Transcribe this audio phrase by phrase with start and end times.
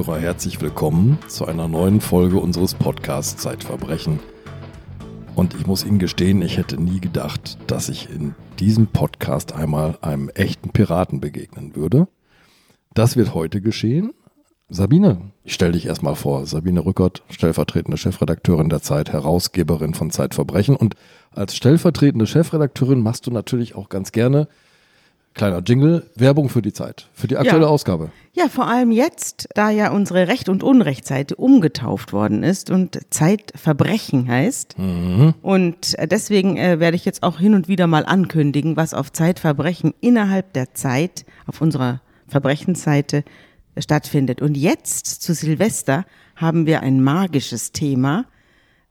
[0.00, 4.18] Zuhörer, herzlich willkommen zu einer neuen Folge unseres Podcasts Zeitverbrechen.
[5.36, 9.98] Und ich muss Ihnen gestehen, ich hätte nie gedacht, dass ich in diesem Podcast einmal
[10.00, 12.08] einem echten Piraten begegnen würde.
[12.94, 14.14] Das wird heute geschehen.
[14.70, 16.46] Sabine, ich stelle dich erstmal vor.
[16.46, 20.76] Sabine Rückert, stellvertretende Chefredakteurin der Zeit, Herausgeberin von Zeitverbrechen.
[20.76, 20.94] Und
[21.30, 24.48] als stellvertretende Chefredakteurin machst du natürlich auch ganz gerne
[25.34, 27.68] kleiner Jingle, Werbung für die Zeit, für die aktuelle Ja.
[27.68, 28.10] Ausgabe.
[28.32, 34.28] Ja, vor allem jetzt, da ja unsere Recht- und Unrechtsseite umgetauft worden ist und Zeitverbrechen
[34.28, 34.76] heißt.
[35.42, 39.12] Und äh, deswegen äh, werde ich jetzt auch hin und wieder mal ankündigen, was auf
[39.12, 43.24] Zeitverbrechen innerhalb der Zeit auf unserer Verbrechensseite
[43.74, 44.40] äh, stattfindet.
[44.42, 46.04] Und jetzt zu Silvester
[46.36, 48.26] haben wir ein magisches Thema.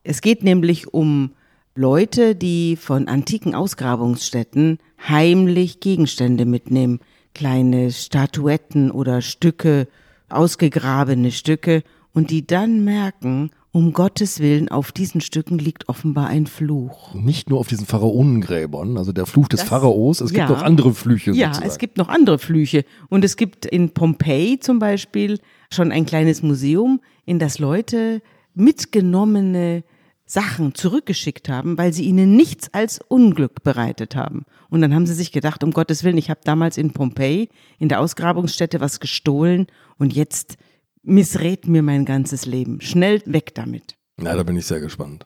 [0.04, 1.32] Es geht nämlich um
[1.80, 7.00] Leute, die von antiken Ausgrabungsstätten heimlich Gegenstände mitnehmen.
[7.34, 9.88] Kleine Statuetten oder Stücke,
[10.28, 16.48] ausgegrabene Stücke und die dann merken, um Gottes Willen, auf diesen Stücken liegt offenbar ein
[16.48, 17.14] Fluch.
[17.14, 20.50] Nicht nur auf diesen Pharaonengräbern, also der Fluch des Das- Pharaos, es gibt ja.
[20.50, 21.32] noch andere Flüche.
[21.32, 21.70] Ja, sozusagen.
[21.70, 22.84] es gibt noch andere Flüche.
[23.08, 25.40] Und es gibt in Pompeji zum Beispiel
[25.72, 28.22] schon ein kleines Museum, in das Leute
[28.54, 29.86] mitgenommene
[30.30, 34.46] Sachen zurückgeschickt haben, weil sie ihnen nichts als Unglück bereitet haben.
[34.70, 37.50] Und dann haben sie sich gedacht, um Gottes Willen, ich habe damals in Pompeji,
[37.80, 39.66] in der Ausgrabungsstätte, was gestohlen
[39.98, 40.58] und jetzt
[41.02, 42.80] missrät mir mein ganzes Leben.
[42.80, 43.96] Schnell weg damit.
[44.18, 45.26] Na, da bin ich sehr gespannt.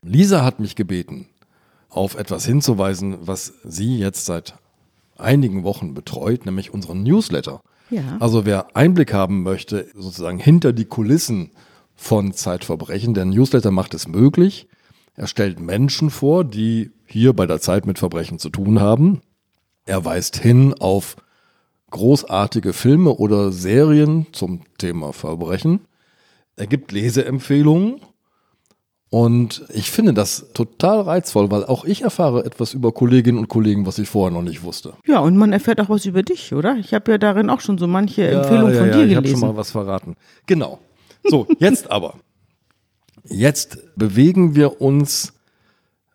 [0.00, 1.28] Lisa hat mich gebeten,
[1.90, 4.54] auf etwas hinzuweisen, was sie jetzt seit
[5.18, 7.60] einigen Wochen betreut, nämlich unseren Newsletter.
[7.90, 8.16] Ja.
[8.18, 11.50] Also wer Einblick haben möchte, sozusagen hinter die Kulissen
[12.02, 14.66] von Zeitverbrechen, der Newsletter macht es möglich.
[15.14, 19.20] Er stellt Menschen vor, die hier bei der Zeit mit Verbrechen zu tun haben.
[19.86, 21.14] Er weist hin auf
[21.90, 25.82] großartige Filme oder Serien zum Thema Verbrechen.
[26.56, 28.00] Er gibt Leseempfehlungen.
[29.08, 33.86] Und ich finde das total reizvoll, weil auch ich erfahre etwas über Kolleginnen und Kollegen,
[33.86, 34.94] was ich vorher noch nicht wusste.
[35.06, 36.76] Ja, und man erfährt auch was über dich, oder?
[36.76, 39.40] Ich habe ja darin auch schon so manche Empfehlungen von ja, dir ich habe gelesen.
[39.40, 40.16] schon mal was verraten.
[40.46, 40.80] Genau.
[41.24, 42.16] So, jetzt aber.
[43.24, 45.32] Jetzt bewegen wir uns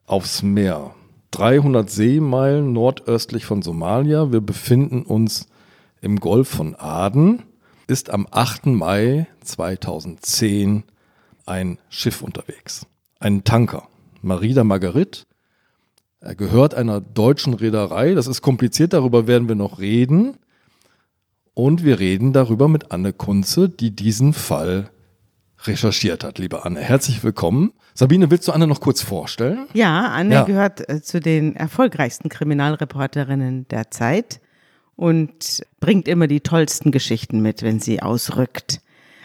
[0.06, 0.94] aufs Meer.
[1.32, 4.32] 300 Seemeilen nordöstlich von Somalia.
[4.32, 5.48] Wir befinden uns
[6.02, 7.44] im Golf von Aden.
[7.88, 8.68] Ist am 8.
[8.68, 10.84] Mai 2010
[11.46, 12.86] ein Schiff unterwegs.
[13.20, 13.88] Ein Tanker.
[14.22, 15.26] Marida Margarit.
[16.20, 18.14] Er gehört einer deutschen Reederei.
[18.14, 20.38] Das ist kompliziert, darüber werden wir noch reden.
[21.54, 24.90] Und wir reden darüber mit Anne Kunze, die diesen Fall
[25.66, 26.38] recherchiert hat.
[26.40, 27.74] Liebe Anne, herzlich willkommen.
[27.94, 29.68] Sabine, willst du Anne noch kurz vorstellen?
[29.74, 30.44] Ja, Anne Ja.
[30.44, 34.40] gehört äh, zu den erfolgreichsten Kriminalreporterinnen der Zeit
[34.96, 38.82] und bringt immer die tollsten Geschichten mit, wenn sie ausrückt.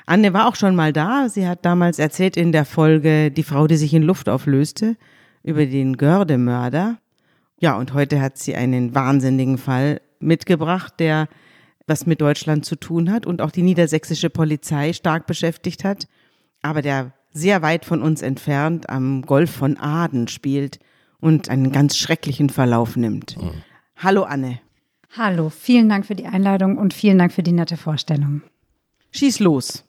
[0.07, 1.29] Anne war auch schon mal da.
[1.29, 4.97] Sie hat damals erzählt in der Folge Die Frau, die sich in Luft auflöste,
[5.43, 6.99] über den Gördemörder.
[7.61, 11.29] Ja, und heute hat sie einen wahnsinnigen Fall mitgebracht, der
[11.87, 16.07] was mit Deutschland zu tun hat und auch die niedersächsische Polizei stark beschäftigt hat,
[16.63, 20.79] aber der sehr weit von uns entfernt am Golf von Aden spielt
[21.21, 23.37] und einen ganz schrecklichen Verlauf nimmt.
[23.97, 24.59] Hallo Anne,
[25.17, 28.41] Hallo, vielen Dank für die Einladung und vielen Dank für die nette Vorstellung.
[29.11, 29.85] schieß los.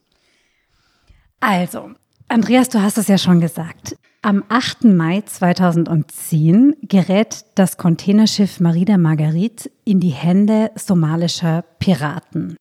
[1.39, 1.91] Also,
[2.27, 3.95] Andreas, du hast es ja schon gesagt.
[4.21, 4.85] Am 8.
[4.85, 12.57] Mai 2010 gerät das Containerschiff Marida Margarit in die Hände somalischer Piraten.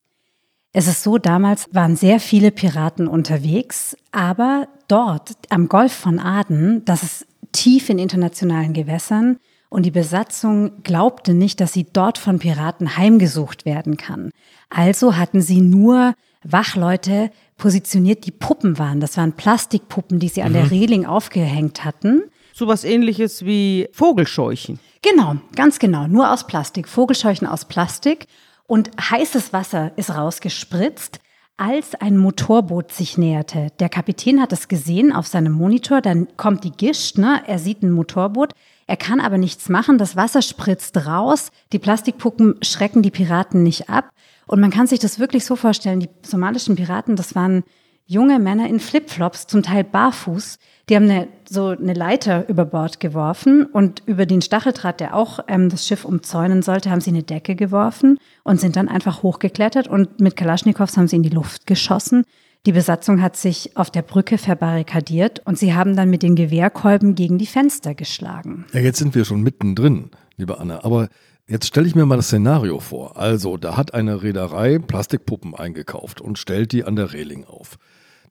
[0.73, 6.85] Es ist so, damals waren sehr viele Piraten unterwegs, aber dort am Golf von Aden,
[6.87, 9.39] das ist tief in internationalen Gewässern,
[9.69, 14.31] und die Besatzung glaubte nicht, dass sie dort von Piraten heimgesucht werden kann.
[14.69, 16.15] Also hatten sie nur
[16.45, 19.01] Wachleute positioniert, die Puppen waren.
[19.01, 22.25] Das waren Plastikpuppen, die sie an der Reling aufgehängt hatten.
[22.53, 24.79] Sowas ähnliches wie Vogelscheuchen.
[25.01, 26.07] Genau, ganz genau.
[26.07, 26.87] Nur aus Plastik.
[26.87, 28.27] Vogelscheuchen aus Plastik.
[28.67, 31.21] Und heißes Wasser ist rausgespritzt,
[31.57, 33.69] als ein Motorboot sich näherte.
[33.79, 36.01] Der Kapitän hat es gesehen auf seinem Monitor.
[36.01, 37.43] Dann kommt die Gischt, ne?
[37.47, 38.53] Er sieht ein Motorboot.
[38.87, 39.99] Er kann aber nichts machen.
[39.99, 41.51] Das Wasser spritzt raus.
[41.73, 44.11] Die Plastikpuppen schrecken die Piraten nicht ab.
[44.47, 46.01] Und man kann sich das wirklich so vorstellen.
[46.01, 47.65] Die somalischen Piraten, das waren
[48.07, 50.59] junge Männer in Flipflops, zum Teil barfuß.
[50.89, 55.41] Die haben eine, so eine Leiter über Bord geworfen und über den Stacheldraht, der auch
[55.49, 59.87] ähm, das Schiff umzäunen sollte, haben sie eine Decke geworfen und sind dann einfach hochgeklettert
[59.87, 62.25] und mit Kalaschnikows haben sie in die Luft geschossen.
[62.67, 67.15] Die Besatzung hat sich auf der Brücke verbarrikadiert und sie haben dann mit den Gewehrkolben
[67.15, 68.67] gegen die Fenster geschlagen.
[68.73, 70.85] Ja, jetzt sind wir schon mittendrin, liebe Anne.
[70.85, 71.09] Aber
[71.49, 73.17] Jetzt stelle ich mir mal das Szenario vor.
[73.19, 77.79] Also, da hat eine Reederei Plastikpuppen eingekauft und stellt die an der Reling auf.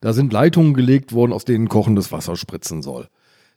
[0.02, 3.08] Da sind Leitungen gelegt worden, aus denen kochendes Wasser spritzen soll.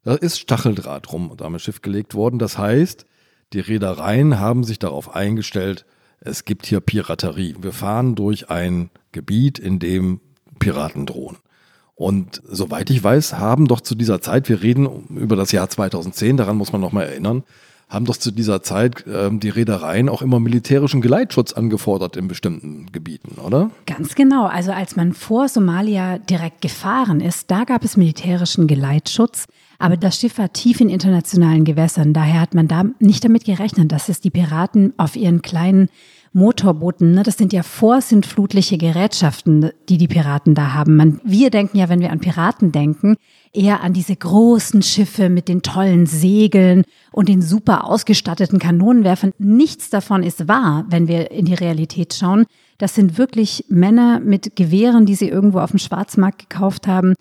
[0.05, 2.39] Da ist Stacheldraht rum und am Schiff gelegt worden.
[2.39, 3.07] Das heißt,
[3.53, 5.87] die Reedereien haben sich darauf eingestellt,
[6.21, 7.57] es gibt hier Piraterie.
[7.61, 10.21] Wir fahren durch ein Gebiet, in dem
[10.59, 11.37] Piraten drohen.
[11.95, 16.37] Und soweit ich weiß, haben doch zu dieser Zeit, wir reden über das Jahr 2010,
[16.37, 17.45] daran muss man nochmal erinnern,
[17.89, 22.91] haben doch zu dieser Zeit ähm, die Reedereien auch immer militärischen Geleitschutz angefordert in bestimmten
[22.93, 23.71] Gebieten, oder?
[23.87, 24.47] Ganz genau.
[24.47, 29.47] Also als man vor Somalia direkt gefahren ist, da gab es militärischen Geleitschutz.
[29.79, 32.13] Aber das Schiff war tief in internationalen Gewässern.
[32.13, 35.89] Daher hat man da nicht damit gerechnet, dass es die Piraten auf ihren kleinen
[36.35, 40.97] Motorbooten, ne, das sind ja vorsintflutliche Gerätschaften, die die Piraten da haben.
[40.97, 43.17] Man, wir denken ja, wenn wir an Piraten denken,
[43.55, 49.33] eher an diese großen Schiffe mit den tollen Segeln und den super ausgestatteten Kanonenwerfern.
[49.39, 52.47] Nichts davon ist wahr, wenn wir in die Realität schauen.
[52.79, 57.15] Das sind wirklich Männer mit Gewehren, die sie irgendwo auf dem Schwarzmarkt gekauft haben,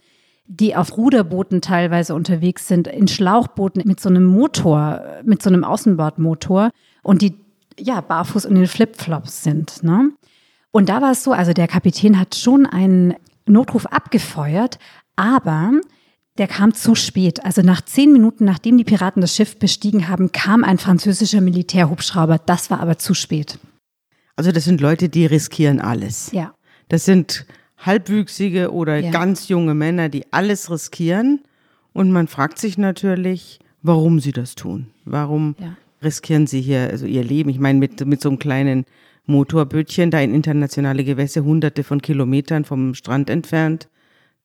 [0.47, 5.63] die auf Ruderbooten teilweise unterwegs sind, in Schlauchbooten mit so einem Motor, mit so einem
[5.63, 6.71] Außenbordmotor
[7.03, 7.35] und die
[7.79, 9.83] ja, barfuß und in Flipflops sind.
[9.83, 10.11] Ne?
[10.71, 13.15] Und da war es so, also der Kapitän hat schon einen
[13.45, 14.79] Notruf abgefeuert,
[15.15, 15.71] aber
[16.37, 17.45] der kam zu spät.
[17.45, 22.39] Also nach zehn Minuten, nachdem die Piraten das Schiff bestiegen haben, kam ein französischer Militärhubschrauber.
[22.39, 23.59] Das war aber zu spät.
[24.35, 26.31] Also das sind Leute, die riskieren alles.
[26.31, 26.53] Ja.
[26.89, 27.45] Das sind
[27.77, 29.11] halbwüchsige oder ja.
[29.11, 31.41] ganz junge Männer, die alles riskieren.
[31.93, 34.87] Und man fragt sich natürlich, warum sie das tun.
[35.05, 37.49] Warum ja riskieren sie hier also ihr Leben.
[37.49, 38.85] Ich meine, mit, mit so einem kleinen
[39.25, 43.87] Motorbötchen da in internationale Gewässer, hunderte von Kilometern vom Strand entfernt,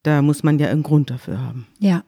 [0.02, 1.66] da muss man ja einen Grund dafür haben.
[1.78, 2.02] Ja.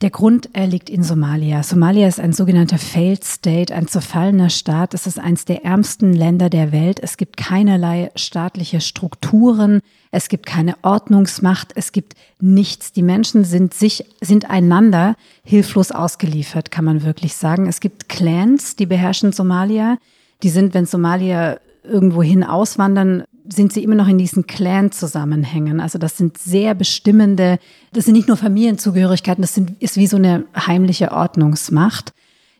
[0.00, 1.62] Der Grund er liegt in Somalia.
[1.62, 4.94] Somalia ist ein sogenannter Failed State, ein zerfallener Staat.
[4.94, 7.00] Es ist eines der ärmsten Länder der Welt.
[7.02, 9.80] Es gibt keinerlei staatliche Strukturen.
[10.10, 11.72] Es gibt keine Ordnungsmacht.
[11.74, 12.92] Es gibt nichts.
[12.92, 17.66] Die Menschen sind sich, sind einander hilflos ausgeliefert, kann man wirklich sagen.
[17.66, 19.98] Es gibt Clans, die beherrschen Somalia.
[20.42, 25.80] Die sind, wenn Somalia irgendwohin auswandern, sind sie immer noch in diesen Clan-Zusammenhängen.
[25.80, 27.58] Also das sind sehr bestimmende,
[27.92, 32.12] das sind nicht nur Familienzugehörigkeiten, das sind, ist wie so eine heimliche Ordnungsmacht.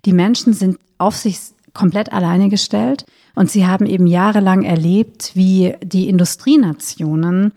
[0.05, 1.39] Die Menschen sind auf sich
[1.73, 3.05] komplett alleine gestellt
[3.35, 7.53] und sie haben eben jahrelang erlebt, wie die Industrienationen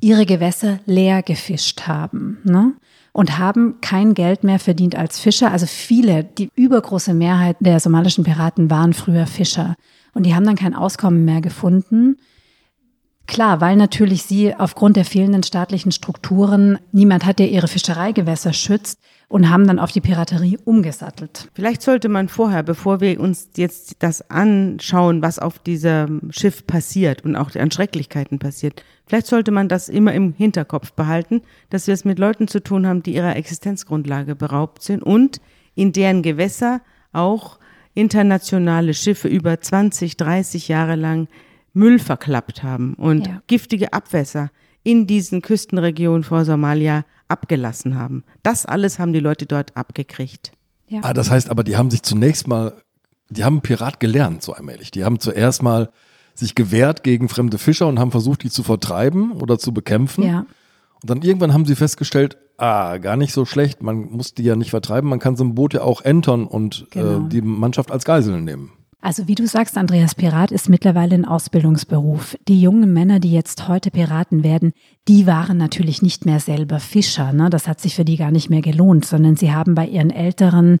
[0.00, 2.38] ihre Gewässer leer gefischt haben.
[2.44, 2.74] Ne?
[3.16, 5.50] und haben kein Geld mehr verdient als Fischer.
[5.50, 9.74] Also viele, die übergroße Mehrheit der somalischen Piraten waren früher Fischer.
[10.12, 12.18] Und die haben dann kein Auskommen mehr gefunden.
[13.26, 19.00] Klar, weil natürlich sie aufgrund der fehlenden staatlichen Strukturen, niemand hat, der ihre Fischereigewässer schützt
[19.28, 21.48] und haben dann auf die Piraterie umgesattelt.
[21.54, 27.24] Vielleicht sollte man vorher, bevor wir uns jetzt das anschauen, was auf diesem Schiff passiert
[27.24, 31.94] und auch an Schrecklichkeiten passiert, vielleicht sollte man das immer im Hinterkopf behalten, dass wir
[31.94, 35.40] es mit Leuten zu tun haben, die ihrer Existenzgrundlage beraubt sind und
[35.74, 36.80] in deren Gewässer
[37.12, 37.58] auch
[37.94, 41.28] internationale Schiffe über 20, 30 Jahre lang
[41.76, 43.42] Müll verklappt haben und ja.
[43.46, 44.50] giftige Abwässer
[44.82, 48.24] in diesen Küstenregionen vor Somalia abgelassen haben.
[48.42, 50.52] Das alles haben die Leute dort abgekriegt.
[50.88, 51.00] Ja.
[51.02, 52.72] Ah, das heißt aber, die haben sich zunächst mal,
[53.28, 54.90] die haben Pirat gelernt, so allmählich.
[54.90, 55.90] Die haben zuerst mal
[56.34, 60.24] sich gewehrt gegen fremde Fischer und haben versucht, die zu vertreiben oder zu bekämpfen.
[60.24, 60.46] Ja.
[61.02, 64.56] Und dann irgendwann haben sie festgestellt, ah, gar nicht so schlecht, man muss die ja
[64.56, 67.26] nicht vertreiben, man kann so ein Boot ja auch entern und äh, genau.
[67.26, 68.72] äh, die Mannschaft als Geisel nehmen.
[69.06, 72.36] Also wie du sagst, Andreas Pirat ist mittlerweile ein Ausbildungsberuf.
[72.48, 74.72] Die jungen Männer, die jetzt heute Piraten werden,
[75.06, 77.32] die waren natürlich nicht mehr selber Fischer.
[77.32, 77.48] Ne?
[77.48, 80.78] Das hat sich für die gar nicht mehr gelohnt, sondern sie haben bei ihren älteren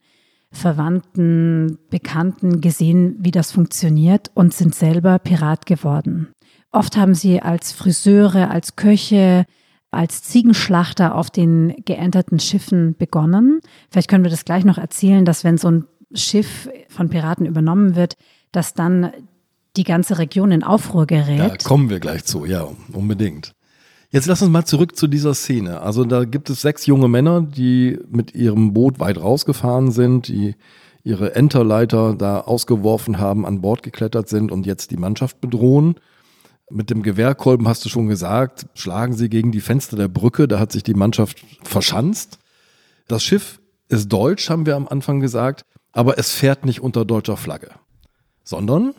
[0.50, 6.26] Verwandten, Bekannten gesehen, wie das funktioniert und sind selber Pirat geworden.
[6.72, 9.44] Oft haben sie als Friseure, als Köche,
[9.92, 13.60] als Ziegenschlachter auf den geänderten Schiffen begonnen.
[13.88, 17.96] Vielleicht können wir das gleich noch erzählen, dass wenn so ein Schiff von Piraten übernommen
[17.96, 18.16] wird,
[18.52, 19.12] dass dann
[19.76, 21.38] die ganze Region in Aufruhr gerät.
[21.38, 23.52] Da kommen wir gleich zu, ja, unbedingt.
[24.10, 25.80] Jetzt lass uns mal zurück zu dieser Szene.
[25.80, 30.54] Also da gibt es sechs junge Männer, die mit ihrem Boot weit rausgefahren sind, die
[31.02, 35.96] ihre Enterleiter da ausgeworfen haben, an Bord geklettert sind und jetzt die Mannschaft bedrohen.
[36.70, 40.58] Mit dem Gewehrkolben hast du schon gesagt, schlagen sie gegen die Fenster der Brücke, da
[40.58, 42.38] hat sich die Mannschaft verschanzt.
[43.06, 45.64] Das Schiff ist deutsch, haben wir am Anfang gesagt
[45.96, 47.70] aber es fährt nicht unter deutscher Flagge,
[48.44, 48.94] sondern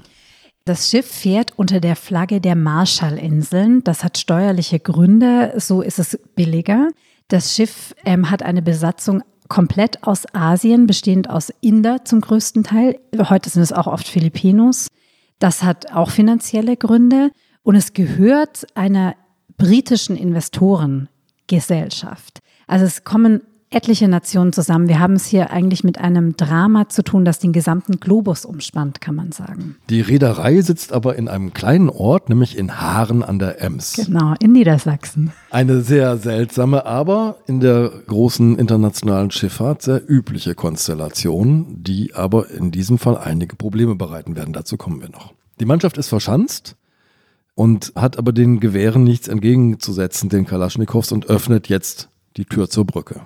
[0.66, 3.84] das Schiff fährt unter der Flagge der Marshallinseln.
[3.86, 6.90] Das hat steuerliche Gründe, so ist es billiger.
[7.30, 13.00] Das Schiff ähm, hat eine Besatzung komplett aus Asien, bestehend aus Inder zum größten Teil.
[13.18, 14.90] Heute sind es auch oft Filipinos.
[15.40, 17.32] Das hat auch finanzielle Gründe
[17.64, 19.16] und es gehört einer
[19.56, 22.40] britischen Investorengesellschaft.
[22.66, 24.88] Also es kommen etliche Nationen zusammen.
[24.88, 29.02] Wir haben es hier eigentlich mit einem Drama zu tun, das den gesamten Globus umspannt,
[29.02, 29.76] kann man sagen.
[29.90, 33.94] Die Reederei sitzt aber in einem kleinen Ort, nämlich in Haaren an der Ems.
[33.94, 35.34] Genau, in Niedersachsen.
[35.50, 42.72] Eine sehr seltsame, aber in der großen internationalen Schifffahrt sehr übliche Konstellation, die aber in
[42.72, 44.54] diesem Fall einige Probleme bereiten werden.
[44.54, 45.34] Dazu kommen wir noch.
[45.60, 46.78] Die Mannschaft ist verschanzt
[47.54, 52.86] und hat aber den Gewehren nichts entgegenzusetzen, den Kalaschnikows, und öffnet jetzt die Tür zur
[52.86, 53.22] Brücke.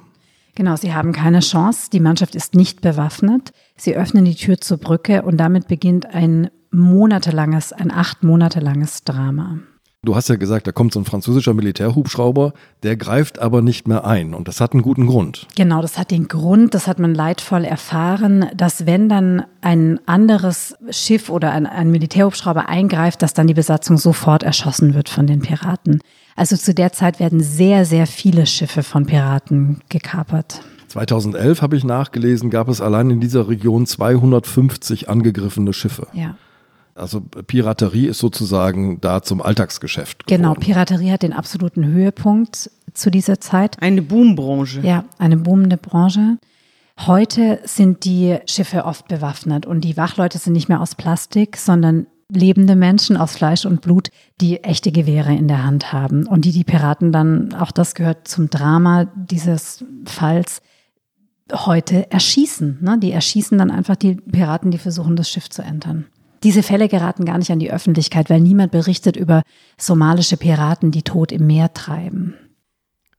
[0.55, 1.89] Genau, sie haben keine Chance.
[1.91, 3.51] Die Mannschaft ist nicht bewaffnet.
[3.77, 9.03] Sie öffnen die Tür zur Brücke und damit beginnt ein monatelanges, ein acht Monate langes
[9.03, 9.59] Drama.
[10.03, 14.03] Du hast ja gesagt, da kommt so ein französischer Militärhubschrauber, der greift aber nicht mehr
[14.03, 14.33] ein.
[14.33, 15.45] Und das hat einen guten Grund.
[15.55, 20.75] Genau, das hat den Grund, das hat man leidvoll erfahren, dass wenn dann ein anderes
[20.89, 25.41] Schiff oder ein, ein Militärhubschrauber eingreift, dass dann die Besatzung sofort erschossen wird von den
[25.41, 26.01] Piraten.
[26.35, 30.61] Also zu der Zeit werden sehr, sehr viele Schiffe von Piraten gekapert.
[30.87, 36.07] 2011 habe ich nachgelesen, gab es allein in dieser Region 250 angegriffene Schiffe.
[36.13, 36.35] Ja.
[36.95, 40.27] Also Piraterie ist sozusagen da zum Alltagsgeschäft.
[40.27, 40.59] Genau, geworden.
[40.59, 43.81] Piraterie hat den absoluten Höhepunkt zu dieser Zeit.
[43.81, 44.81] Eine Boombranche.
[44.81, 46.37] Ja, eine boomende Branche.
[47.07, 52.05] Heute sind die Schiffe oft bewaffnet und die Wachleute sind nicht mehr aus Plastik, sondern
[52.33, 54.09] lebende Menschen aus Fleisch und Blut,
[54.39, 58.27] die echte Gewehre in der Hand haben und die die Piraten dann, auch das gehört
[58.27, 60.61] zum Drama dieses Falls,
[61.51, 62.79] heute erschießen.
[62.81, 62.97] Ne?
[62.99, 66.05] Die erschießen dann einfach die Piraten, die versuchen, das Schiff zu entern.
[66.43, 69.43] Diese Fälle geraten gar nicht an die Öffentlichkeit, weil niemand berichtet über
[69.77, 72.33] somalische Piraten, die Tod im Meer treiben.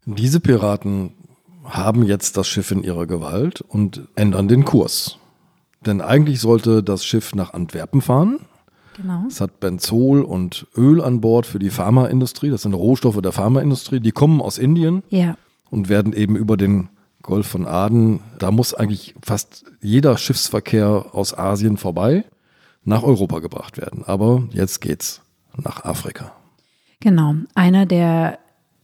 [0.06, 1.12] Diese Piraten
[1.64, 5.18] haben jetzt das Schiff in ihrer Gewalt und ändern den Kurs.
[5.86, 8.40] Denn eigentlich sollte das Schiff nach Antwerpen fahren.
[8.96, 9.24] Genau.
[9.28, 12.50] Es hat Benzol und Öl an Bord für die Pharmaindustrie.
[12.50, 14.00] Das sind Rohstoffe der Pharmaindustrie.
[14.00, 15.36] Die kommen aus Indien Ja.
[15.70, 16.88] und werden eben über den
[17.22, 22.24] Golf von Aden, da muss eigentlich fast jeder Schiffsverkehr aus Asien vorbei,
[22.84, 24.02] nach Europa gebracht werden.
[24.04, 25.22] Aber jetzt geht's
[25.56, 26.32] nach Afrika.
[26.98, 27.34] Genau.
[27.54, 28.38] Einer der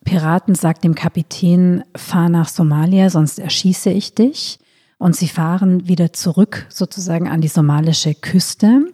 [0.05, 4.59] Piraten sagt dem Kapitän, fahr nach Somalia, sonst erschieße ich dich.
[4.99, 8.87] Und sie fahren wieder zurück sozusagen an die somalische Küste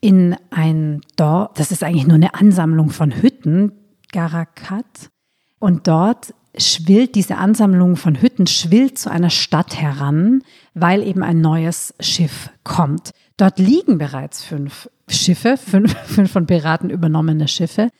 [0.00, 1.52] in ein Dorf.
[1.54, 3.72] Das ist eigentlich nur eine Ansammlung von Hütten,
[4.12, 5.10] Garakat.
[5.58, 10.42] Und dort schwillt diese Ansammlung von Hütten schwillt zu einer Stadt heran,
[10.74, 13.10] weil eben ein neues Schiff kommt.
[13.36, 17.90] Dort liegen bereits fünf Schiffe, fünf, fünf von Piraten übernommene Schiffe.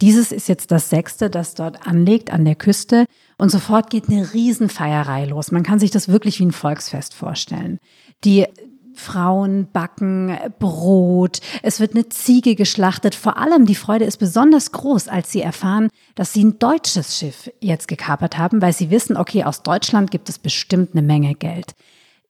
[0.00, 3.06] Dieses ist jetzt das sechste, das dort anlegt an der Küste.
[3.38, 5.52] Und sofort geht eine Riesenfeierei los.
[5.52, 7.78] Man kann sich das wirklich wie ein Volksfest vorstellen.
[8.24, 8.46] Die
[8.94, 13.14] Frauen backen Brot, es wird eine Ziege geschlachtet.
[13.14, 17.50] Vor allem die Freude ist besonders groß, als sie erfahren, dass sie ein deutsches Schiff
[17.60, 21.74] jetzt gekapert haben, weil sie wissen, okay, aus Deutschland gibt es bestimmt eine Menge Geld.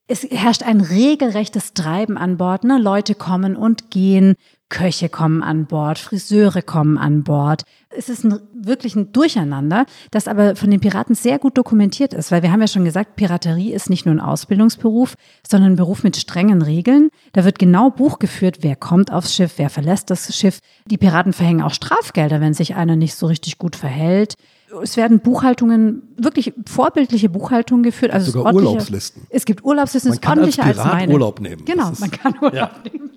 [0.06, 2.64] Es herrscht ein regelrechtes Treiben an Bord.
[2.64, 2.78] Ne?
[2.78, 4.34] Leute kommen und gehen,
[4.70, 7.62] Köche kommen an Bord, Friseure kommen an Bord.
[7.90, 12.32] Es ist ein, wirklich ein Durcheinander, das aber von den Piraten sehr gut dokumentiert ist,
[12.32, 15.14] weil wir haben ja schon gesagt, Piraterie ist nicht nur ein Ausbildungsberuf,
[15.46, 17.10] sondern ein Beruf mit strengen Regeln.
[17.32, 20.58] Da wird genau Buch geführt, wer kommt aufs Schiff, wer verlässt das Schiff.
[20.86, 24.34] Die Piraten verhängen auch Strafgelder, wenn sich einer nicht so richtig gut verhält.
[24.82, 28.12] Es werden Buchhaltungen, wirklich vorbildliche Buchhaltungen geführt.
[28.12, 29.24] Also Sogar Urlaubslisten.
[29.30, 31.12] Es gibt Urlaubslisten, Man es ist kann als ordentlicher als, Pirat meine.
[31.12, 31.64] Urlaub nehmen.
[31.64, 33.10] Genau, ist- man kann Urlaub nehmen.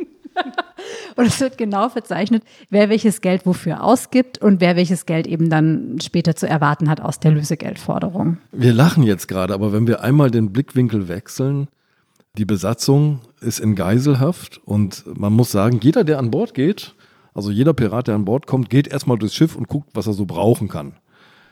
[1.16, 5.50] Und es wird genau verzeichnet, wer welches Geld wofür ausgibt und wer welches Geld eben
[5.50, 8.38] dann später zu erwarten hat aus der Lösegeldforderung.
[8.52, 11.68] Wir lachen jetzt gerade, aber wenn wir einmal den Blickwinkel wechseln,
[12.38, 16.94] die Besatzung ist in Geiselhaft und man muss sagen, jeder, der an Bord geht,
[17.34, 20.14] also jeder Pirat, der an Bord kommt, geht erstmal durchs Schiff und guckt, was er
[20.14, 20.94] so brauchen kann.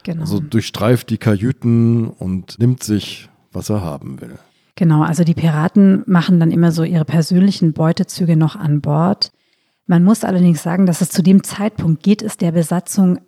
[0.03, 0.21] Genau.
[0.21, 4.37] Also durchstreift die Kajüten und nimmt sich, was er haben will.
[4.75, 9.31] Genau, also die Piraten machen dann immer so ihre persönlichen Beutezüge noch an Bord.
[9.87, 13.19] Man muss allerdings sagen, dass es zu dem Zeitpunkt geht es der Besatzung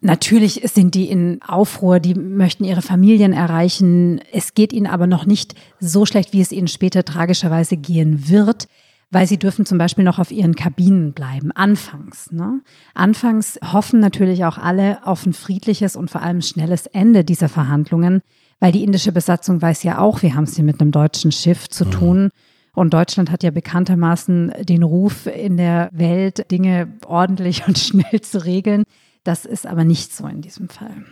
[0.00, 4.20] Natürlich sind die in Aufruhr, die möchten ihre Familien erreichen.
[4.32, 8.68] Es geht ihnen aber noch nicht so schlecht, wie es ihnen später tragischerweise gehen wird,
[9.10, 11.50] weil sie dürfen zum Beispiel noch auf ihren Kabinen bleiben.
[11.50, 12.30] Anfangs.
[12.30, 12.60] Ne?
[12.94, 18.22] Anfangs hoffen natürlich auch alle auf ein friedliches und vor allem schnelles Ende dieser Verhandlungen,
[18.60, 21.68] weil die indische Besatzung weiß ja auch, wir haben es hier mit einem deutschen Schiff
[21.68, 22.30] zu tun.
[22.74, 28.44] Und Deutschland hat ja bekanntermaßen den Ruf in der Welt, Dinge ordentlich und schnell zu
[28.44, 28.84] regeln.
[29.24, 31.04] Das ist aber nicht so in diesem Fall.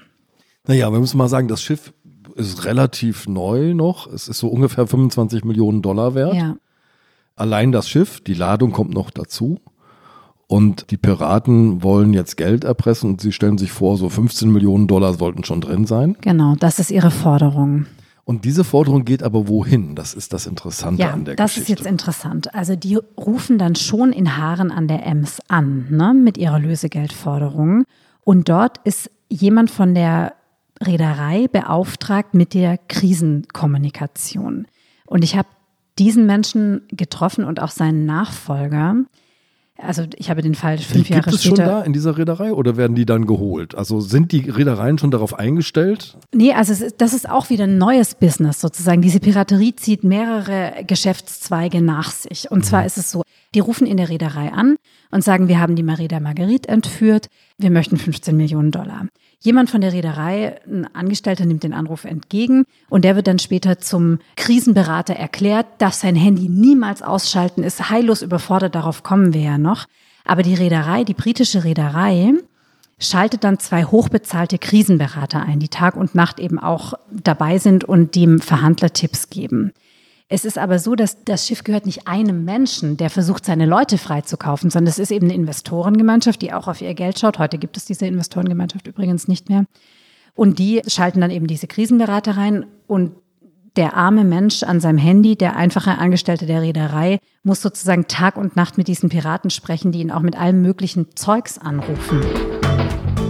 [0.66, 1.92] Naja, wir müssen mal sagen, das Schiff
[2.34, 4.06] ist relativ neu noch.
[4.06, 6.34] Es ist so ungefähr 25 Millionen Dollar wert.
[6.34, 6.56] Ja.
[7.34, 9.60] Allein das Schiff, die Ladung kommt noch dazu.
[10.48, 14.86] Und die Piraten wollen jetzt Geld erpressen und sie stellen sich vor, so 15 Millionen
[14.86, 16.16] Dollar sollten schon drin sein.
[16.20, 17.86] Genau, das ist ihre Forderung.
[18.24, 19.94] Und diese Forderung geht aber wohin?
[19.94, 21.72] Das ist das Interessante Ja, an der das Geschichte.
[21.72, 22.54] ist jetzt interessant.
[22.54, 27.84] Also die rufen dann schon in Haaren an der Ems an, ne, mit ihrer Lösegeldforderung.
[28.22, 30.34] Und dort ist jemand von der
[30.82, 34.66] Reederei beauftragt mit der Krisenkommunikation.
[35.06, 35.48] Und ich habe
[35.98, 38.96] diesen Menschen getroffen und auch seinen Nachfolger.
[39.78, 41.70] Also ich habe den Fall die fünf gibt Jahre es schon später.
[41.70, 43.74] da in dieser Reederei oder werden die dann geholt?
[43.74, 46.16] Also sind die Reedereien schon darauf eingestellt?
[46.34, 49.02] Nee, also ist, das ist auch wieder ein neues Business sozusagen.
[49.02, 52.50] Diese Piraterie zieht mehrere Geschäftszweige nach sich.
[52.50, 53.22] Und zwar ist es so,
[53.54, 54.76] die rufen in der Reederei an
[55.10, 57.28] und sagen, wir haben die Marida Marguerite entführt,
[57.58, 59.06] wir möchten 15 Millionen Dollar.
[59.40, 63.78] Jemand von der Reederei, ein Angestellter, nimmt den Anruf entgegen und der wird dann später
[63.78, 69.58] zum Krisenberater erklärt, darf sein Handy niemals ausschalten, ist heillos überfordert, darauf kommen wir ja
[69.58, 69.86] noch.
[70.24, 72.32] Aber die Reederei, die britische Reederei,
[72.98, 78.14] schaltet dann zwei hochbezahlte Krisenberater ein, die Tag und Nacht eben auch dabei sind und
[78.14, 79.72] dem Verhandler Tipps geben.
[80.28, 83.96] Es ist aber so, dass das Schiff gehört nicht einem Menschen, der versucht, seine Leute
[83.96, 87.38] freizukaufen, sondern es ist eben eine Investorengemeinschaft, die auch auf ihr Geld schaut.
[87.38, 89.66] Heute gibt es diese Investorengemeinschaft übrigens nicht mehr.
[90.34, 93.12] Und die schalten dann eben diese Krisenberater rein und
[93.76, 98.56] der arme Mensch an seinem Handy, der einfache Angestellte der Reederei, muss sozusagen Tag und
[98.56, 102.22] Nacht mit diesen Piraten sprechen, die ihn auch mit allem möglichen Zeugs anrufen.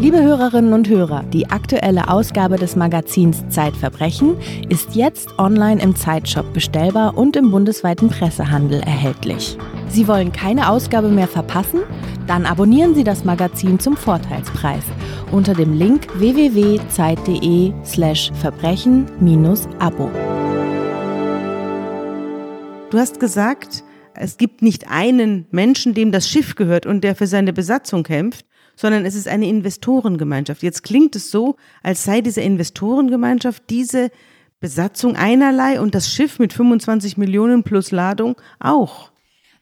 [0.06, 4.36] Liebe Hörerinnen und Hörer, die aktuelle Ausgabe des Magazins Zeitverbrechen
[4.68, 9.58] ist jetzt online im Zeitshop bestellbar und im bundesweiten Pressehandel erhältlich.
[9.88, 11.80] Sie wollen keine Ausgabe mehr verpassen?
[12.28, 14.84] Dann abonnieren Sie das Magazin zum Vorteilspreis
[15.32, 20.10] unter dem Link www.zeit.de slash verbrechen-abo.
[22.90, 23.82] Du hast gesagt,
[24.14, 28.46] es gibt nicht einen Menschen, dem das Schiff gehört und der für seine Besatzung kämpft,
[28.76, 30.62] sondern es ist eine Investorengemeinschaft.
[30.62, 34.10] Jetzt klingt es so, als sei diese Investorengemeinschaft diese
[34.60, 39.10] Besatzung einerlei und das Schiff mit 25 Millionen plus Ladung auch.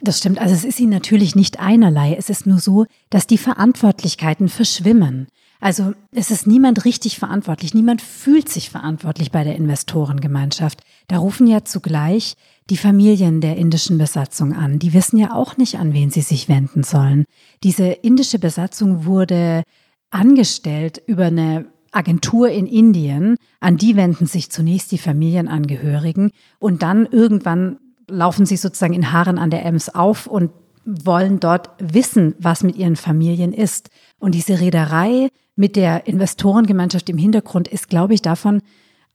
[0.00, 0.38] Das stimmt.
[0.38, 2.14] Also es ist ihnen natürlich nicht einerlei.
[2.14, 5.29] Es ist nur so, dass die Verantwortlichkeiten verschwimmen.
[5.61, 7.72] Also es ist niemand richtig verantwortlich.
[7.72, 10.83] Niemand fühlt sich verantwortlich bei der Investorengemeinschaft.
[11.09, 12.37] Da rufen ja zugleich
[12.70, 14.79] die Familien der indischen Besatzung an.
[14.79, 17.24] Die wissen ja auch nicht, an wen sie sich wenden sollen.
[17.62, 19.62] Diese indische Besatzung wurde
[20.11, 23.37] angestellt über eine Agentur in Indien.
[23.61, 29.38] An die wenden sich zunächst die Familienangehörigen und dann irgendwann laufen sie sozusagen in Haaren
[29.38, 30.50] an der Ems auf und
[30.85, 33.88] wollen dort wissen, was mit ihren Familien ist.
[34.18, 38.61] Und diese Reederei mit der Investorengemeinschaft im Hintergrund ist, glaube ich, davon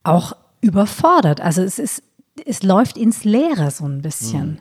[0.02, 1.40] auch überfordert.
[1.40, 2.02] Also es ist,
[2.46, 4.60] es läuft ins Leere so ein bisschen.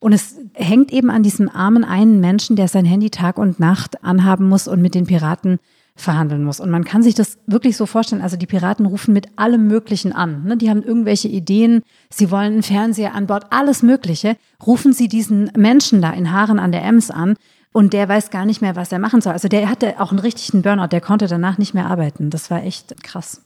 [0.00, 4.04] Und es hängt eben an diesem armen einen Menschen, der sein Handy Tag und Nacht
[4.04, 5.58] anhaben muss und mit den Piraten
[5.96, 6.60] verhandeln muss.
[6.60, 8.20] Und man kann sich das wirklich so vorstellen.
[8.20, 10.44] Also die Piraten rufen mit allem Möglichen an.
[10.44, 10.56] Ne?
[10.58, 14.36] Die haben irgendwelche Ideen, sie wollen einen Fernseher an Bord, alles Mögliche.
[14.64, 17.36] Rufen sie diesen Menschen da in Haaren an der Ems an
[17.72, 19.32] und der weiß gar nicht mehr, was er machen soll.
[19.32, 22.28] Also der hatte auch einen richtigen Burnout, der konnte danach nicht mehr arbeiten.
[22.28, 23.42] Das war echt krass.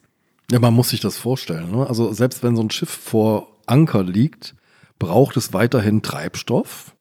[0.51, 1.71] Ja, man muss sich das vorstellen.
[1.71, 1.87] Ne?
[1.87, 4.55] Also selbst wenn so ein Schiff vor Anker liegt,
[4.99, 6.95] braucht es weiterhin Treibstoff.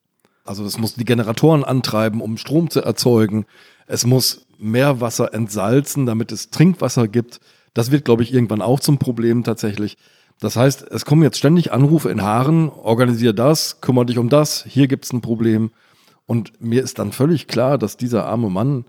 [0.46, 3.46] Also es muss die Generatoren antreiben, um Strom zu erzeugen.
[3.88, 7.40] Es muss Meerwasser entsalzen, damit es Trinkwasser gibt.
[7.74, 9.98] Das wird, glaube ich, irgendwann auch zum Problem tatsächlich.
[10.40, 14.64] Das heißt, es kommen jetzt ständig Anrufe in Haaren, organisier das, kümmere dich um das,
[14.66, 15.72] hier gibt's ein Problem.
[16.26, 18.86] Und mir ist dann völlig klar, dass dieser arme Mann,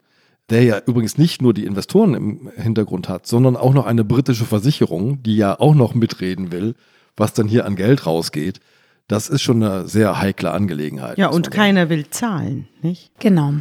[0.49, 4.45] der ja übrigens nicht nur die Investoren im Hintergrund hat, sondern auch noch eine britische
[4.45, 6.75] Versicherung, die ja auch noch mitreden will,
[7.21, 8.61] was dann hier an Geld rausgeht,
[9.07, 11.19] das ist schon eine sehr heikle Angelegenheit.
[11.19, 13.11] Ja, und keiner will zahlen, nicht?
[13.19, 13.55] Genau.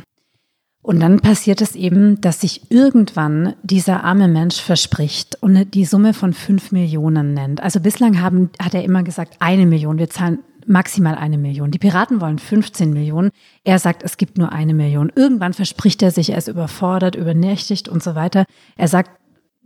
[0.81, 6.13] Und dann passiert es eben, dass sich irgendwann dieser arme Mensch verspricht und die Summe
[6.13, 7.61] von fünf Millionen nennt.
[7.61, 11.71] Also bislang haben, hat er immer gesagt, eine Million, wir zahlen maximal eine Million.
[11.71, 13.31] Die Piraten wollen 15 Millionen.
[13.63, 15.11] Er sagt, es gibt nur eine Million.
[15.15, 18.45] Irgendwann verspricht er sich, er ist überfordert, übernächtigt und so weiter.
[18.77, 19.11] Er sagt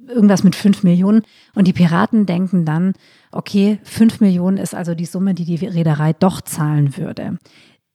[0.08, 1.24] irgendwas mit fünf Millionen
[1.56, 2.94] und die Piraten denken dann,
[3.34, 7.38] okay, fünf Millionen ist also die Summe, die die Reederei doch zahlen würde.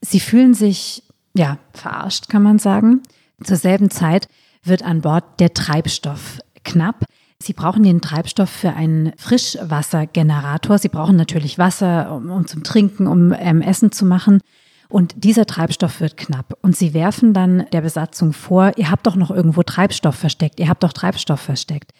[0.00, 1.02] Sie fühlen sich
[1.34, 3.02] ja, verarscht, kann man sagen.
[3.42, 4.28] Zur selben Zeit
[4.62, 7.04] wird an Bord der Treibstoff knapp.
[7.40, 10.78] Sie brauchen den Treibstoff für einen Frischwassergenerator.
[10.78, 14.40] Sie brauchen natürlich Wasser, um, um zum Trinken, um ähm, Essen zu machen.
[14.88, 16.58] Und dieser Treibstoff wird knapp.
[16.62, 20.68] Und sie werfen dann der Besatzung vor, ihr habt doch noch irgendwo Treibstoff versteckt, ihr
[20.68, 21.92] habt doch Treibstoff versteckt.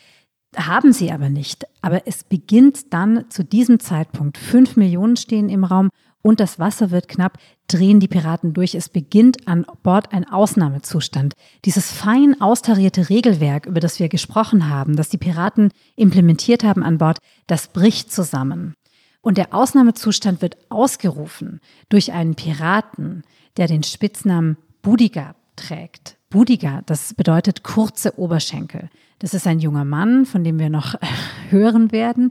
[0.57, 1.67] Haben sie aber nicht.
[1.83, 4.39] Aber es beginnt dann zu diesem Zeitpunkt.
[4.39, 5.91] Fünf Millionen stehen im Raum
[6.23, 8.75] und das Wasser wird knapp, drehen die Piraten durch.
[8.75, 11.35] Es beginnt an Bord ein Ausnahmezustand.
[11.65, 16.99] Dieses fein austarierte Regelwerk, über das wir gesprochen haben, das die Piraten implementiert haben an
[16.99, 18.75] Bord, das bricht zusammen.
[19.21, 23.23] Und der Ausnahmezustand wird ausgerufen durch einen Piraten,
[23.57, 26.17] der den Spitznamen Budiga trägt.
[26.31, 28.91] Budiga, das bedeutet kurze Oberschenkel.
[29.19, 30.95] Das ist ein junger Mann, von dem wir noch
[31.51, 32.31] hören werden.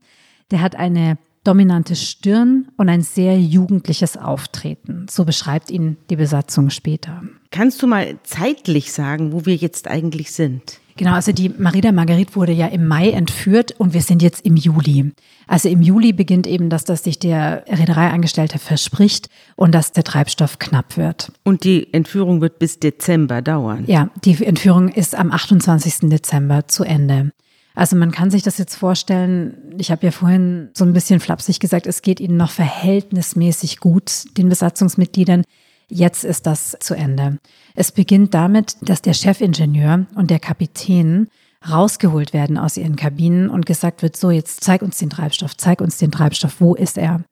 [0.51, 5.05] Der hat eine dominante Stirn und ein sehr jugendliches Auftreten.
[5.09, 7.23] So beschreibt ihn die Besatzung später.
[7.51, 10.79] Kannst du mal zeitlich sagen, wo wir jetzt eigentlich sind?
[10.97, 14.55] Genau, also die Marida Marguerite wurde ja im Mai entführt und wir sind jetzt im
[14.55, 15.11] Juli.
[15.47, 20.59] Also im Juli beginnt eben, dass das sich der Reedereiangestellte verspricht und dass der Treibstoff
[20.59, 21.31] knapp wird.
[21.43, 23.85] Und die Entführung wird bis Dezember dauern.
[23.87, 26.09] Ja, die Entführung ist am 28.
[26.09, 27.31] Dezember zu Ende.
[27.75, 31.59] Also man kann sich das jetzt vorstellen, ich habe ja vorhin so ein bisschen flapsig
[31.59, 35.43] gesagt, es geht ihnen noch verhältnismäßig gut, den Besatzungsmitgliedern.
[35.89, 37.39] Jetzt ist das zu Ende.
[37.75, 41.29] Es beginnt damit, dass der Chefingenieur und der Kapitän
[41.69, 45.81] rausgeholt werden aus ihren Kabinen und gesagt wird, so jetzt zeig uns den Treibstoff, zeig
[45.81, 47.23] uns den Treibstoff, wo ist er?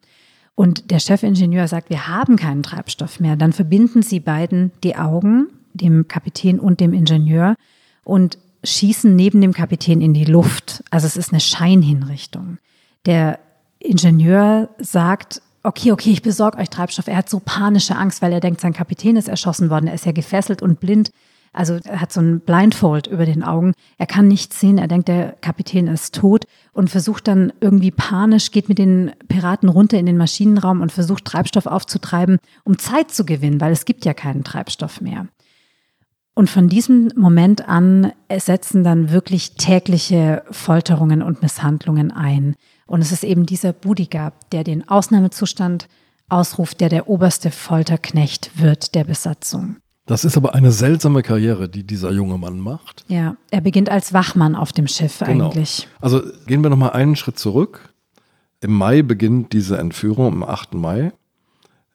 [0.56, 3.36] Und der Chefingenieur sagt, wir haben keinen Treibstoff mehr.
[3.36, 7.56] Dann verbinden sie beiden die Augen, dem Kapitän und dem Ingenieur,
[8.06, 10.84] und schießen neben dem Kapitän in die Luft.
[10.91, 12.58] Also es ist eine Scheinhinrichtung.
[13.06, 13.39] Der
[13.80, 17.08] Ingenieur sagt, okay, okay, ich besorge euch Treibstoff.
[17.08, 19.88] Er hat so panische Angst, weil er denkt, sein Kapitän ist erschossen worden.
[19.88, 21.12] Er ist ja gefesselt und blind.
[21.54, 23.73] Also er hat so ein Blindfold über den Augen.
[23.97, 24.78] Er kann nichts sehen.
[24.78, 29.69] Er denkt, der Kapitän ist tot und versucht dann irgendwie panisch, geht mit den Piraten
[29.69, 34.04] runter in den Maschinenraum und versucht Treibstoff aufzutreiben, um Zeit zu gewinnen, weil es gibt
[34.04, 35.28] ja keinen Treibstoff mehr.
[36.34, 42.56] Und von diesem Moment an setzen dann wirklich tägliche Folterungen und Misshandlungen ein.
[42.88, 45.88] Und es ist eben dieser Budiga, der den Ausnahmezustand
[46.30, 49.78] ausruft, der der oberste Folterknecht wird der Besatzung.
[50.06, 53.06] Das ist aber eine seltsame Karriere, die dieser junge Mann macht.
[53.08, 55.45] Ja, er beginnt als Wachmann auf dem Schiff genau.
[55.45, 55.88] eigentlich.
[56.00, 57.93] Also gehen wir nochmal einen Schritt zurück.
[58.62, 60.76] Im Mai beginnt diese Entführung, am 8.
[60.76, 61.12] Mai.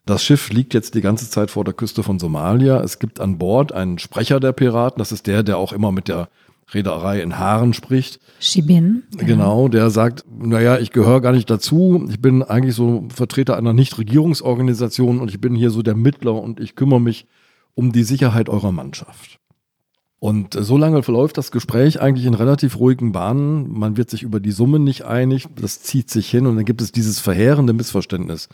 [0.06, 2.80] Das Schiff liegt jetzt die ganze Zeit vor der Küste von Somalia.
[2.80, 4.98] Es gibt an Bord einen Sprecher der Piraten.
[4.98, 6.28] Das ist der, der auch immer mit der
[6.72, 8.20] Reederei in Haaren spricht.
[8.38, 9.04] Shibin.
[9.16, 12.06] Genau, der sagt, naja, ich gehöre gar nicht dazu.
[12.08, 16.60] Ich bin eigentlich so Vertreter einer Nichtregierungsorganisation und ich bin hier so der Mittler und
[16.60, 17.26] ich kümmere mich
[17.74, 19.38] um die Sicherheit eurer Mannschaft.
[20.18, 23.72] Und so lange verläuft das Gespräch eigentlich in relativ ruhigen Bahnen.
[23.72, 25.48] Man wird sich über die Summe nicht einig.
[25.56, 28.48] Das zieht sich hin und dann gibt es dieses verheerende Missverständnis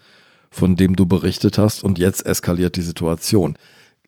[0.50, 1.85] von dem du berichtet hast.
[1.85, 3.57] Und jetzt eskaliert die Situation.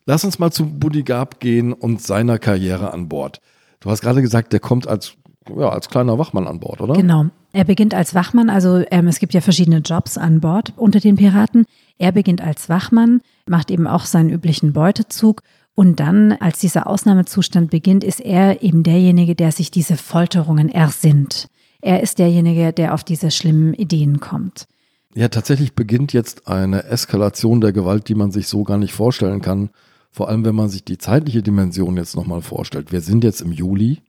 [0.06, 3.40] Lass uns mal zu Buddy Gab gehen und seiner Karriere an Bord.
[3.80, 5.14] Du hast gerade gesagt, der kommt als,
[5.56, 6.94] ja, als kleiner Wachmann an Bord, oder?
[6.94, 7.26] Genau.
[7.52, 11.16] Er beginnt als Wachmann, also ähm, es gibt ja verschiedene Jobs an Bord unter den
[11.16, 11.64] Piraten.
[11.96, 15.42] Er beginnt als Wachmann, macht eben auch seinen üblichen Beutezug
[15.78, 21.48] und dann, als dieser Ausnahmezustand beginnt, ist er eben derjenige, der sich diese Folterungen ersinnt.
[21.80, 24.66] Er ist derjenige, der auf diese schlimmen Ideen kommt.
[25.14, 29.40] Ja, tatsächlich beginnt jetzt eine Eskalation der Gewalt, die man sich so gar nicht vorstellen
[29.40, 29.70] kann.
[30.18, 32.90] Vor allem, wenn man sich die zeitliche Dimension jetzt nochmal vorstellt.
[32.90, 34.02] Wir sind jetzt im Juli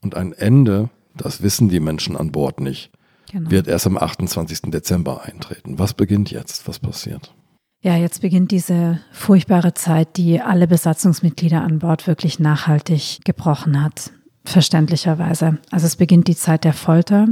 [0.00, 2.90] und ein Ende, das wissen die Menschen an Bord nicht,
[3.30, 3.50] genau.
[3.50, 4.70] wird erst am 28.
[4.70, 5.78] Dezember eintreten.
[5.78, 6.66] Was beginnt jetzt?
[6.66, 7.34] Was passiert?
[7.82, 14.10] Ja, jetzt beginnt diese furchtbare Zeit, die alle Besatzungsmitglieder an Bord wirklich nachhaltig gebrochen hat.
[14.46, 15.58] Verständlicherweise.
[15.70, 17.28] Also es beginnt die Zeit der Folter.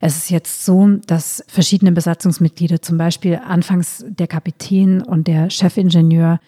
[0.00, 6.38] Es ist jetzt so, dass verschiedene Besatzungsmitglieder, zum Beispiel anfangs der Kapitän und der Chefingenieur,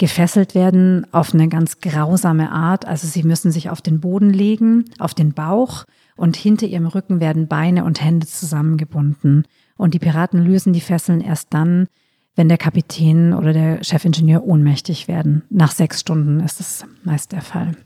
[0.00, 2.86] gefesselt werden auf eine ganz grausame Art.
[2.86, 5.84] Also sie müssen sich auf den Boden legen, auf den Bauch
[6.16, 9.44] und hinter ihrem Rücken werden Beine und Hände zusammengebunden.
[9.76, 11.86] Und die Piraten lösen die Fesseln erst dann,
[12.34, 15.42] wenn der Kapitän oder der Chefingenieur ohnmächtig werden.
[15.50, 17.76] Nach sechs Stunden ist das meist der Fall.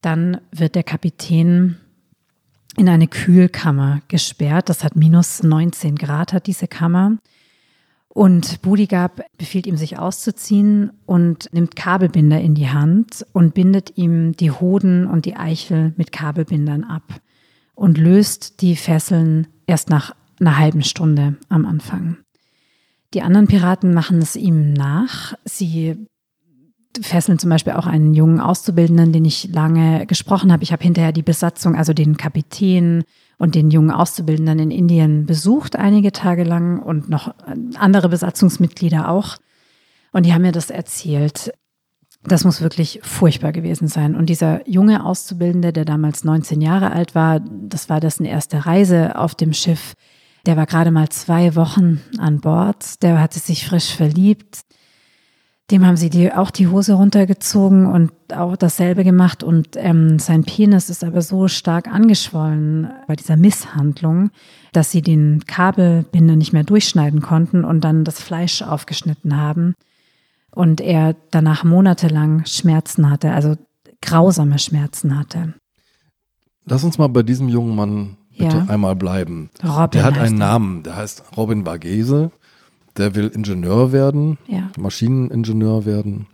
[0.00, 1.78] Dann wird der Kapitän
[2.76, 4.68] in eine Kühlkammer gesperrt.
[4.68, 7.18] Das hat minus 19 Grad, hat diese Kammer.
[8.18, 14.32] Und Budigab befiehlt ihm, sich auszuziehen und nimmt Kabelbinder in die Hand und bindet ihm
[14.32, 17.04] die Hoden und die Eichel mit Kabelbindern ab
[17.76, 22.16] und löst die Fesseln erst nach einer halben Stunde am Anfang.
[23.14, 25.34] Die anderen Piraten machen es ihm nach.
[25.44, 26.08] Sie
[27.00, 30.64] fesseln zum Beispiel auch einen jungen Auszubildenden, den ich lange gesprochen habe.
[30.64, 33.04] Ich habe hinterher die Besatzung, also den Kapitän
[33.38, 37.34] und den jungen Auszubildenden in Indien besucht, einige Tage lang und noch
[37.76, 39.36] andere Besatzungsmitglieder auch.
[40.12, 41.52] Und die haben mir das erzählt.
[42.24, 44.16] Das muss wirklich furchtbar gewesen sein.
[44.16, 49.16] Und dieser junge Auszubildende, der damals 19 Jahre alt war, das war dessen erste Reise
[49.16, 49.94] auf dem Schiff.
[50.44, 53.02] Der war gerade mal zwei Wochen an Bord.
[53.02, 54.62] Der hatte sich frisch verliebt.
[55.70, 59.42] Dem haben sie die, auch die Hose runtergezogen und auch dasselbe gemacht.
[59.42, 64.30] Und ähm, sein Penis ist aber so stark angeschwollen bei dieser Misshandlung,
[64.72, 69.74] dass sie den Kabelbinder nicht mehr durchschneiden konnten und dann das Fleisch aufgeschnitten haben.
[70.54, 73.56] Und er danach monatelang Schmerzen hatte, also
[74.00, 75.52] grausame Schmerzen hatte.
[76.64, 78.64] Lass uns mal bei diesem jungen Mann bitte Ja.
[78.68, 79.50] einmal bleiben.
[79.62, 80.38] Robin der hat einen.
[80.38, 82.30] Namen, der heißt Robin Varghese.
[82.98, 84.70] Der will Ingenieur werden, Ja.
[84.78, 86.26] Maschineningenieur werden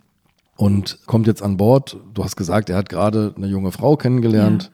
[0.57, 1.97] und kommt jetzt an Bord.
[2.13, 4.71] Du hast gesagt, er hat gerade eine junge Frau kennengelernt.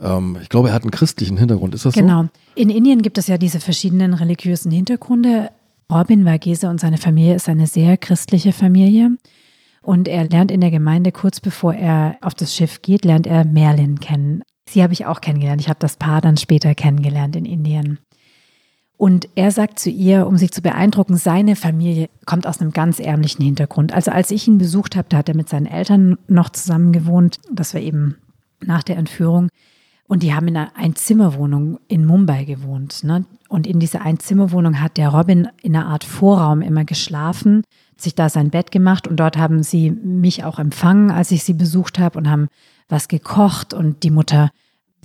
[0.00, 1.74] Ähm, ich glaube, er hat einen christlichen Hintergrund.
[1.74, 2.00] Ist das so?
[2.00, 2.26] Genau.
[2.54, 5.50] In Indien gibt es ja diese verschiedenen religiösen Hintergründe.
[5.92, 9.16] Robin Varghese und seine Familie ist eine sehr christliche Familie.
[9.82, 13.44] Und er lernt in der Gemeinde, kurz bevor er auf das Schiff geht, lernt er
[13.44, 14.42] Merlin kennen.
[14.68, 15.62] Sie habe ich auch kennengelernt.
[15.62, 17.98] Ich habe das Paar dann später kennengelernt in Indien.
[18.98, 22.98] Und er sagt zu ihr, um sie zu beeindrucken, seine Familie kommt aus einem ganz
[22.98, 23.92] ärmlichen Hintergrund.
[23.92, 27.38] Also als ich ihn besucht habe, da hat er mit seinen Eltern noch zusammen gewohnt.
[27.50, 28.16] Das war eben
[28.60, 29.50] nach der Entführung.
[30.08, 33.04] Und die haben in einer Einzimmerwohnung in Mumbai gewohnt.
[33.04, 33.24] Ne?
[33.48, 37.62] Und in dieser Einzimmerwohnung hat der Robin in einer Art Vorraum immer geschlafen,
[37.96, 41.54] sich da sein Bett gemacht und dort haben sie mich auch empfangen, als ich sie
[41.54, 42.48] besucht habe und haben
[42.88, 44.50] was gekocht und die Mutter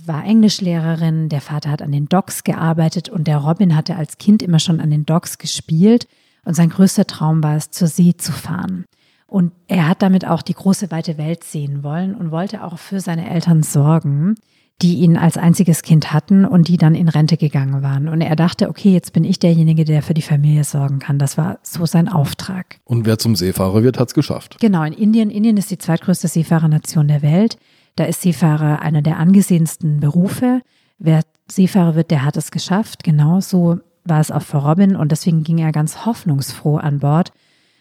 [0.06, 4.42] war Englischlehrerin, der Vater hat an den Docks gearbeitet und der Robin hatte als Kind
[4.42, 6.06] immer schon an den Docks gespielt
[6.44, 8.84] und sein größter Traum war es, zur See zu fahren.
[9.26, 13.00] Und er hat damit auch die große weite Welt sehen wollen und wollte auch für
[13.00, 14.36] seine Eltern sorgen,
[14.82, 18.08] die ihn als einziges Kind hatten und die dann in Rente gegangen waren.
[18.08, 21.18] Und er dachte, okay, jetzt bin ich derjenige, der für die Familie sorgen kann.
[21.18, 22.78] Das war so sein Auftrag.
[22.84, 24.58] Und wer zum Seefahrer wird, hat es geschafft.
[24.60, 25.30] Genau, in Indien.
[25.30, 27.56] Indien ist die zweitgrößte Seefahrernation der Welt.
[27.96, 30.60] Da ist Seefahrer einer der angesehensten Berufe.
[30.98, 33.04] Wer Seefahrer wird, der hat es geschafft.
[33.04, 37.32] Genau so war es auch für Robin und deswegen ging er ganz hoffnungsfroh an Bord.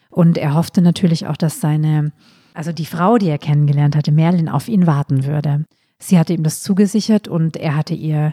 [0.10, 2.12] Und er hoffte natürlich auch, dass seine,
[2.54, 5.66] also die Frau, die er kennengelernt hatte, Merlin, auf ihn warten würde.
[5.98, 8.32] Sie hatte ihm das zugesichert und er hatte ihr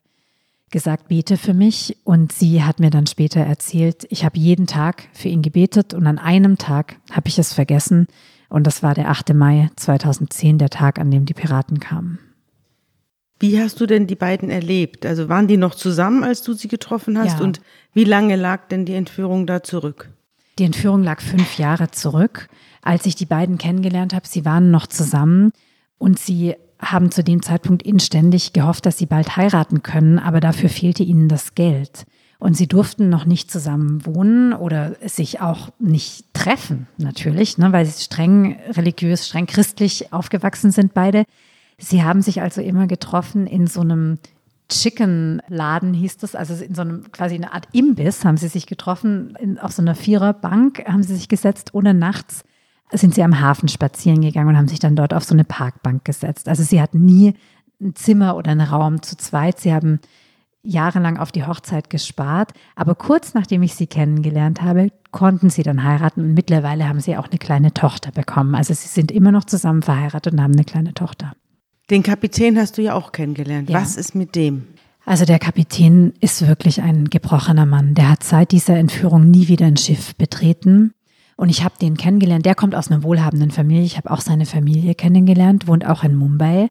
[0.70, 1.96] gesagt, bete für mich.
[2.04, 6.06] Und sie hat mir dann später erzählt, ich habe jeden Tag für ihn gebetet und
[6.06, 8.06] an einem Tag habe ich es vergessen.
[8.50, 9.32] Und das war der 8.
[9.32, 12.18] Mai 2010, der Tag, an dem die Piraten kamen.
[13.38, 15.06] Wie hast du denn die beiden erlebt?
[15.06, 17.38] Also waren die noch zusammen, als du sie getroffen hast?
[17.38, 17.44] Ja.
[17.44, 17.62] Und
[17.94, 20.10] wie lange lag denn die Entführung da zurück?
[20.58, 22.48] Die Entführung lag fünf Jahre zurück.
[22.82, 25.52] Als ich die beiden kennengelernt habe, sie waren noch zusammen
[25.96, 30.68] und sie haben zu dem Zeitpunkt inständig gehofft, dass sie bald heiraten können, aber dafür
[30.68, 32.04] fehlte ihnen das Geld.
[32.40, 37.84] Und sie durften noch nicht zusammen wohnen oder sich auch nicht treffen, natürlich, ne, weil
[37.86, 41.24] sie streng religiös, streng christlich aufgewachsen sind beide.
[41.76, 44.18] Sie haben sich also immer getroffen in so einem
[44.70, 49.36] Chicken-Laden hieß das, also in so einem quasi eine Art Imbiss haben sie sich getroffen,
[49.38, 52.44] in, auf so einer Viererbank haben sie sich gesetzt, ohne nachts
[52.92, 56.04] sind sie am Hafen spazieren gegangen und haben sich dann dort auf so eine Parkbank
[56.04, 56.48] gesetzt.
[56.48, 57.34] Also sie hatten nie
[57.80, 59.60] ein Zimmer oder einen Raum zu zweit.
[59.60, 60.00] Sie haben
[60.62, 65.82] jahrelang auf die Hochzeit gespart, aber kurz nachdem ich sie kennengelernt habe, konnten sie dann
[65.82, 68.54] heiraten und mittlerweile haben sie auch eine kleine Tochter bekommen.
[68.54, 71.32] Also sie sind immer noch zusammen verheiratet und haben eine kleine Tochter.
[71.90, 73.68] Den Kapitän hast du ja auch kennengelernt.
[73.68, 73.80] Ja.
[73.80, 74.68] Was ist mit dem?
[75.04, 77.94] Also der Kapitän ist wirklich ein gebrochener Mann.
[77.94, 80.92] Der hat seit dieser Entführung nie wieder ein Schiff betreten.
[81.36, 82.46] Und ich habe den kennengelernt.
[82.46, 83.84] Der kommt aus einer wohlhabenden Familie.
[83.84, 86.68] Ich habe auch seine Familie kennengelernt, wohnt auch in Mumbai.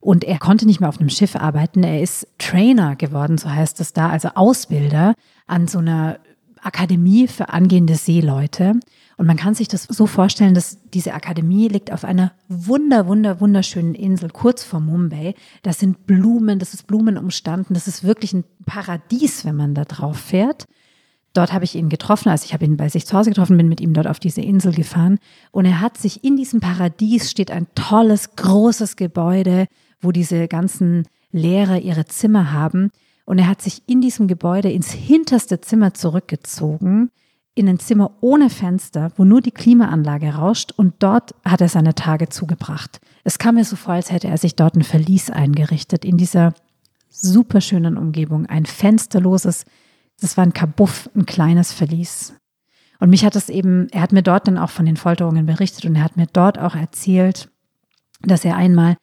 [0.00, 1.82] Und er konnte nicht mehr auf einem Schiff arbeiten.
[1.82, 5.14] Er ist Trainer geworden, so heißt es da, also Ausbilder
[5.46, 6.18] an so einer
[6.62, 8.74] Akademie für angehende Seeleute.
[9.16, 13.40] Und man kann sich das so vorstellen, dass diese Akademie liegt auf einer wunder, wunder,
[13.40, 15.34] wunderschönen Insel kurz vor Mumbai.
[15.62, 17.74] Das sind Blumen, das ist Blumen umstanden.
[17.74, 20.66] Das ist wirklich ein Paradies, wenn man da drauf fährt.
[21.34, 23.68] Dort habe ich ihn getroffen, also ich habe ihn bei sich zu Hause getroffen, bin
[23.68, 25.18] mit ihm dort auf diese Insel gefahren.
[25.50, 29.66] Und er hat sich in diesem Paradies steht ein tolles, großes Gebäude,
[30.00, 32.90] wo diese ganzen Lehrer ihre Zimmer haben.
[33.24, 37.10] Und er hat sich in diesem Gebäude ins hinterste Zimmer zurückgezogen,
[37.54, 40.72] in ein Zimmer ohne Fenster, wo nur die Klimaanlage rauscht.
[40.72, 43.00] Und dort hat er seine Tage zugebracht.
[43.24, 46.54] Es kam mir so vor, als hätte er sich dort ein Verlies eingerichtet, in dieser
[47.10, 48.46] superschönen Umgebung.
[48.46, 49.64] Ein fensterloses,
[50.20, 52.34] das war ein Kabuff, ein kleines Verlies.
[53.00, 55.84] Und mich hat es eben, er hat mir dort dann auch von den Folterungen berichtet
[55.84, 57.48] und er hat mir dort auch erzählt,
[58.22, 58.96] dass er einmal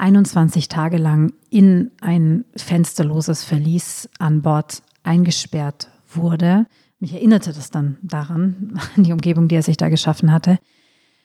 [0.00, 6.66] 21 Tage lang in ein fensterloses Verlies an Bord eingesperrt wurde.
[6.98, 10.58] Mich erinnerte das dann daran, an die Umgebung, die er sich da geschaffen hatte.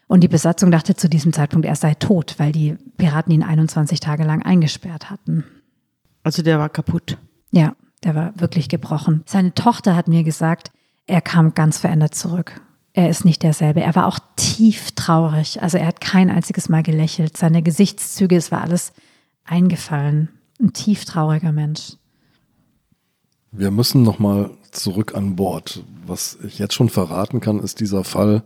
[0.08, 4.00] Und die Besatzung dachte zu diesem Zeitpunkt, er sei tot, weil die Piraten ihn 21
[4.00, 5.44] Tage lang eingesperrt hatten.
[6.24, 7.18] Also der war kaputt.
[7.52, 9.24] Ja, der war wirklich gebrochen.
[9.26, 10.72] Seine Tochter hat mir gesagt,
[11.08, 12.62] er kam ganz verändert zurück.
[12.97, 13.81] Er ist nicht derselbe.
[13.81, 15.62] Er war auch tief traurig.
[15.62, 17.36] Also er hat kein einziges Mal gelächelt.
[17.36, 18.93] Seine Gesichtszüge, es war alles
[19.43, 20.29] eingefallen.
[20.62, 21.97] Ein tief trauriger Mensch.
[23.51, 25.84] Wir müssen nochmal zurück an Bord.
[26.08, 28.43] Was ich jetzt schon verraten kann, ist, dieser Fall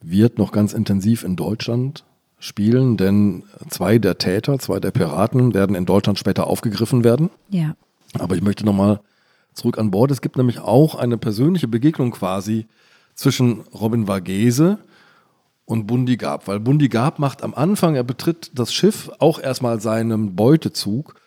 [0.00, 2.04] wird noch ganz intensiv in Deutschland
[2.40, 7.30] spielen, denn zwei der Täter, zwei der Piraten werden in Deutschland später aufgegriffen werden.
[7.48, 7.76] Ja.
[8.18, 9.00] Aber ich möchte nochmal
[9.54, 10.10] zurück an Bord.
[10.10, 12.66] Es gibt nämlich auch eine persönliche Begegnung quasi
[13.18, 14.78] zwischen Robin Vargese
[15.64, 19.80] und Bundi Gab, weil Bundi Gab macht am Anfang, er betritt das Schiff auch erstmal
[19.80, 21.20] seinem Beutezug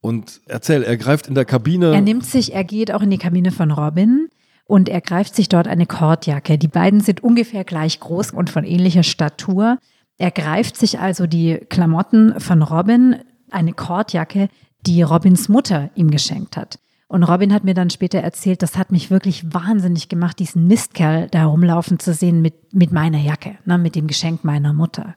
[0.00, 1.92] und erzähl, er greift in der Kabine.
[1.92, 4.28] Er nimmt sich, er geht auch in die Kabine von Robin
[4.66, 6.58] und er greift sich dort eine Kordjacke.
[6.58, 9.78] Die beiden sind ungefähr gleich groß und von ähnlicher Statur.
[10.16, 13.16] Er greift sich also die Klamotten von Robin,
[13.50, 14.48] eine Kordjacke,
[14.86, 16.78] die Robins Mutter ihm geschenkt hat.
[17.06, 21.28] Und Robin hat mir dann später erzählt, das hat mich wirklich wahnsinnig gemacht, diesen Mistkerl
[21.30, 25.14] da rumlaufen zu sehen mit, mit meiner Jacke, ne, mit dem Geschenk meiner Mutter.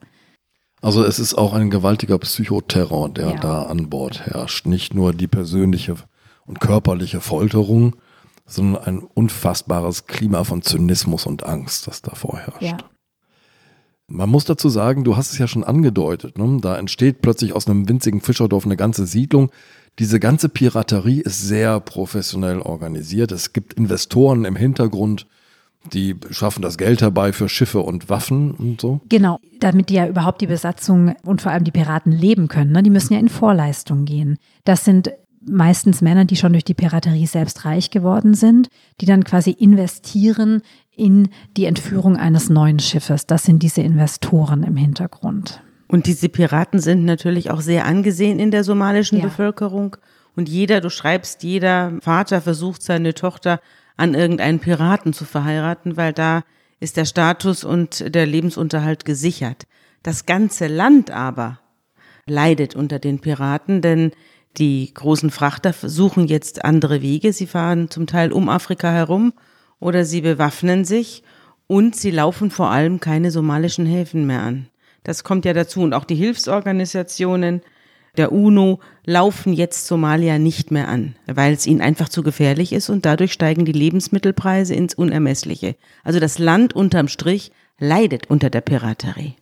[0.82, 3.39] Also es ist auch ein gewaltiger Psychoterror, der Ja.
[3.39, 4.67] da an Bord herrscht.
[4.67, 5.95] Nicht nur die persönliche
[6.45, 7.95] und körperliche Folterung,
[8.45, 12.62] sondern ein unfassbares Klima von Zynismus und Angst, das da vorherrscht.
[12.62, 12.78] Ja.
[14.10, 16.60] Man muss dazu sagen, du hast es ja schon angedeutet, ne?
[16.62, 19.52] da entsteht plötzlich aus einem winzigen Fischerdorf eine ganze Siedlung.
[20.00, 23.32] Diese ganze Piraterie ist sehr professionell organisiert.
[23.32, 25.26] Es gibt Investoren im Hintergrund,
[25.94, 29.02] die schaffen das Geld herbei für Schiffe und Waffen und so.
[29.10, 32.72] Genau, damit die ja überhaupt die Besatzung und vor allem die Piraten leben können.
[32.72, 32.84] Ne?
[32.84, 34.38] Die müssen ja in Vorleistung gehen.
[34.66, 38.70] Das sind meistens Männer, die schon durch die Piraterie selbst reich geworden sind,
[39.02, 40.62] die dann quasi investieren
[40.96, 43.26] in die Entführung eines neuen Schiffes.
[43.26, 45.62] Das sind diese Investoren im Hintergrund.
[45.88, 49.26] Und diese Piraten sind natürlich auch sehr angesehen in der somalischen Ja.
[49.26, 49.95] Bevölkerung.
[50.36, 53.60] Und jeder, du schreibst, jeder Vater versucht seine Tochter
[53.95, 56.43] an irgendeinen Piraten zu verheiraten, weil da
[56.80, 59.65] ist der Status und der Lebensunterhalt gesichert.
[60.04, 61.60] Das ganze Land aber
[62.28, 64.12] leidet unter den Piraten, denn
[64.58, 67.34] die großen Frachter suchen jetzt andere Wege.
[67.34, 69.34] Sie fahren zum Teil um Afrika herum
[69.80, 71.23] oder sie bewaffnen sich
[71.67, 74.67] und sie laufen vor allem keine somalischen Häfen mehr an.
[75.08, 75.82] Das kommt ja dazu.
[75.82, 77.62] Und auch die Hilfsorganisationen
[78.17, 82.89] der UNO laufen jetzt Somalia nicht mehr an, weil es ihnen einfach zu gefährlich ist
[82.89, 85.78] und dadurch steigen die Lebensmittelpreise ins Unermessliche.
[86.04, 89.36] Also das Land unterm Strich leidet unter der Piraterie.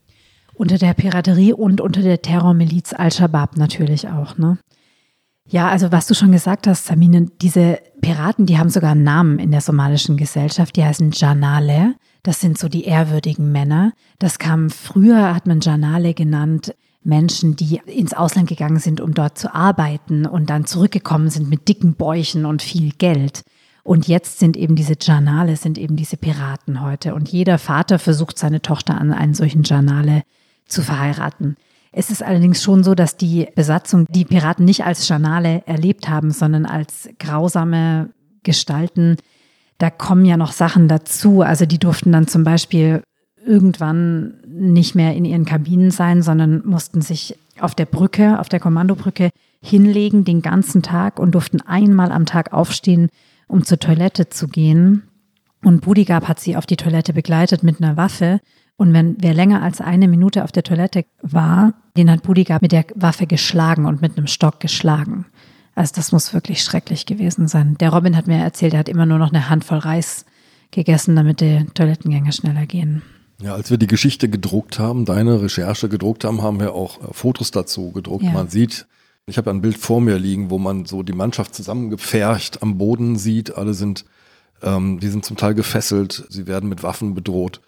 [0.53, 4.59] Unter der Piraterie und unter der Terrormiliz Al-Shabaab natürlich auch, ne?
[5.47, 9.39] Ja, also was du schon gesagt hast, Samine, diese Piraten, die haben sogar einen Namen
[9.39, 11.95] in der somalischen Gesellschaft, die heißen Janale.
[12.25, 13.93] Das sind so die ehrwürdigen Männer.
[14.17, 19.37] Das kam früher, hat man Janale genannt, Menschen, die ins Ausland gegangen sind, um dort
[19.37, 23.43] zu arbeiten und dann zurückgekommen sind mit dicken Bäuchen und viel Geld.
[23.83, 27.13] Und jetzt sind eben diese Janale, sind eben diese Piraten heute.
[27.13, 30.23] Und jeder Vater versucht seine Tochter an einen solchen Janale
[30.65, 31.57] zu verheiraten.
[31.91, 36.31] Es ist allerdings schon so, dass die Besatzung die Piraten nicht als Janale erlebt haben,
[36.31, 38.09] sondern als grausame
[38.41, 39.17] Gestalten.
[39.77, 41.41] Da kommen ja noch Sachen dazu.
[41.41, 43.01] Also die durften dann zum Beispiel
[43.45, 48.59] irgendwann nicht mehr in ihren Kabinen sein, sondern mussten sich auf der Brücke, auf der
[48.59, 49.29] Kommandobrücke
[49.61, 53.09] hinlegen den ganzen Tag und durften einmal am Tag aufstehen,
[53.47, 55.03] um zur Toilette zu gehen.
[55.63, 58.39] Und Budigab hat sie auf die Toilette begleitet mit einer Waffe.
[58.77, 62.71] Und wenn wer länger als eine Minute auf der Toilette war, den hat Budigab mit
[62.71, 65.25] der Waffe geschlagen und mit einem Stock geschlagen.
[65.75, 67.77] Also das muss wirklich schrecklich gewesen sein.
[67.79, 70.25] Der Robin hat mir erzählt, er hat immer nur noch eine Handvoll Reis
[70.71, 73.01] gegessen, damit die Toilettengänge schneller gehen.
[73.41, 77.13] Ja, als wir die Geschichte gedruckt haben, deine Recherche gedruckt haben, haben wir auch äh,
[77.13, 78.23] Fotos dazu gedruckt.
[78.23, 78.31] Ja.
[78.31, 78.87] Man sieht,
[79.25, 83.17] ich habe ein Bild vor mir liegen, wo man so die Mannschaft zusammengepfercht am Boden
[83.17, 83.57] sieht.
[83.57, 84.05] Alle sind,
[84.61, 87.59] ähm, die sind zum Teil gefesselt, sie werden mit Waffen bedroht.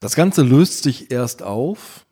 [0.00, 2.05] Das Ganze löst sich erst auf.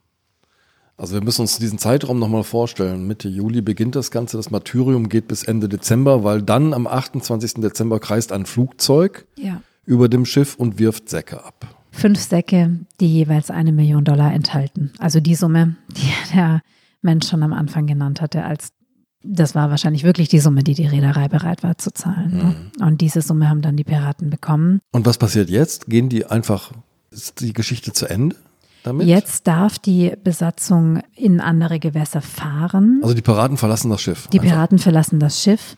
[0.97, 3.07] Also wir müssen uns diesen Zeitraum nochmal vorstellen.
[3.07, 4.37] Mitte Juli beginnt das Ganze.
[4.37, 7.55] Das Martyrium geht bis Ende Dezember, weil dann am 28.
[7.55, 9.61] Dezember kreist ein Flugzeug Ja.
[9.85, 11.67] über dem Schiff und wirft Säcke ab.
[11.91, 14.93] Fünf Säcke, die jeweils eine Million Dollar enthalten.
[14.99, 16.61] Also die Summe, die der
[17.03, 18.71] Mensch schon am Anfang genannt hatte, als
[19.27, 22.37] das war wahrscheinlich wirklich die Summe, die die Reederei bereit war zu zahlen.
[22.37, 22.87] Ne?
[22.87, 24.81] Und diese Summe haben dann die Piraten bekommen.
[24.93, 25.87] Und was passiert jetzt?
[25.87, 26.73] Gehen die einfach,
[27.11, 28.37] ist die Geschichte zu Ende
[28.87, 29.07] damit?
[29.07, 33.01] Jetzt darf die Besatzung in andere Gewässer fahren.
[33.03, 34.29] Also die Piraten verlassen das Schiff.
[34.29, 34.53] Die Einfach.
[34.53, 35.77] Piraten verlassen das Schiff.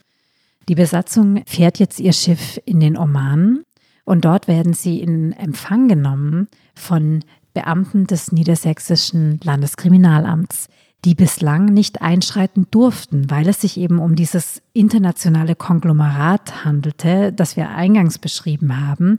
[0.69, 3.63] Die Besatzung fährt jetzt ihr Schiff in den Oman
[4.03, 10.67] und dort werden sie in Empfang genommen von Beamten des niedersächsischen Landeskriminalamts,
[11.05, 17.55] die bislang nicht einschreiten durften, weil es sich eben um dieses internationale Konglomerat handelte, das
[17.55, 19.17] wir eingangs beschrieben haben,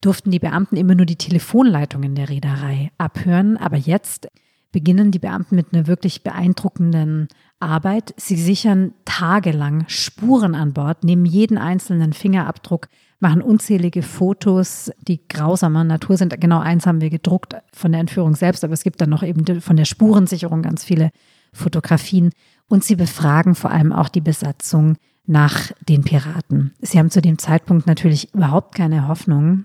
[0.00, 3.56] durften die Beamten immer nur die Telefonleitungen der Reederei abhören.
[3.56, 4.28] Aber jetzt
[4.72, 7.28] beginnen die Beamten mit einer wirklich beeindruckenden
[7.58, 8.14] Arbeit.
[8.16, 12.88] Sie sichern tagelang Spuren an Bord, nehmen jeden einzelnen Fingerabdruck,
[13.18, 16.40] machen unzählige Fotos, die grausamer Natur sind.
[16.40, 19.60] Genau eins haben wir gedruckt von der Entführung selbst, aber es gibt dann noch eben
[19.60, 21.10] von der Spurensicherung ganz viele
[21.52, 22.30] Fotografien.
[22.68, 24.96] Und sie befragen vor allem auch die Besatzung
[25.26, 26.72] nach den Piraten.
[26.80, 29.64] Sie haben zu dem Zeitpunkt natürlich überhaupt keine Hoffnung,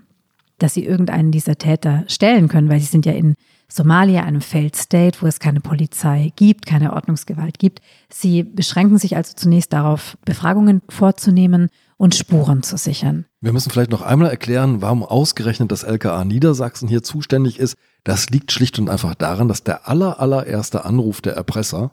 [0.58, 3.34] dass sie irgendeinen dieser Täter stellen können, weil sie sind ja in
[3.68, 7.80] Somalia, einem Failed State, wo es keine Polizei gibt, keine Ordnungsgewalt gibt.
[8.08, 13.24] Sie beschränken sich also zunächst darauf, Befragungen vorzunehmen und Spuren zu sichern.
[13.40, 17.76] Wir müssen vielleicht noch einmal erklären, warum ausgerechnet das LKA Niedersachsen hier zuständig ist.
[18.04, 21.90] Das liegt schlicht und einfach daran, dass der aller, allererste Anruf der Erpresser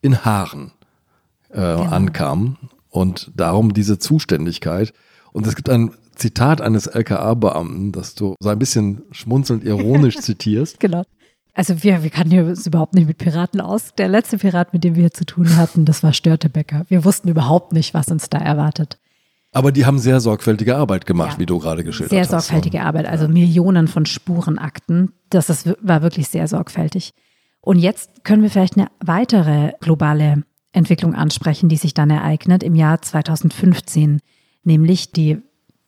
[0.00, 0.72] in Haaren
[1.50, 1.82] äh, genau.
[1.82, 2.56] ankam
[2.88, 4.92] und darum diese Zuständigkeit.
[5.32, 5.92] Und es gibt ein
[6.22, 10.78] Zitat eines LKA-Beamten, das du so ein bisschen schmunzelnd ironisch zitierst.
[10.78, 11.02] Genau.
[11.52, 13.94] Also wir, wir kannten uns überhaupt nicht mit Piraten aus.
[13.96, 16.86] Der letzte Pirat, mit dem wir hier zu tun hatten, das war Störtebecker.
[16.88, 18.98] Wir wussten überhaupt nicht, was uns da erwartet.
[19.50, 21.38] Aber die haben sehr sorgfältige Arbeit gemacht, ja.
[21.40, 22.30] wie du gerade geschildert sehr hast.
[22.30, 25.12] Sehr sorgfältige Arbeit, also Millionen von Spurenakten.
[25.28, 27.12] Das ist, war wirklich sehr sorgfältig.
[27.60, 32.76] Und jetzt können wir vielleicht eine weitere globale Entwicklung ansprechen, die sich dann ereignet im
[32.76, 34.20] Jahr 2015,
[34.62, 35.42] nämlich die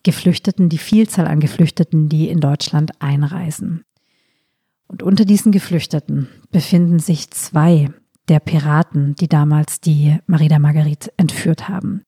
[0.04, 3.84] Geflüchteten, die Vielzahl an Geflüchteten, die in Deutschland einreisen.
[4.86, 7.90] Und unter diesen Geflüchteten befinden sich zwei
[8.28, 12.04] der Piraten, die damals die Marida Marguerite entführt haben.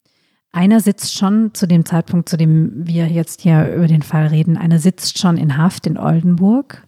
[0.53, 4.57] Einer sitzt schon zu dem Zeitpunkt, zu dem wir jetzt hier über den Fall reden,
[4.57, 6.87] einer sitzt schon in Haft in Oldenburg.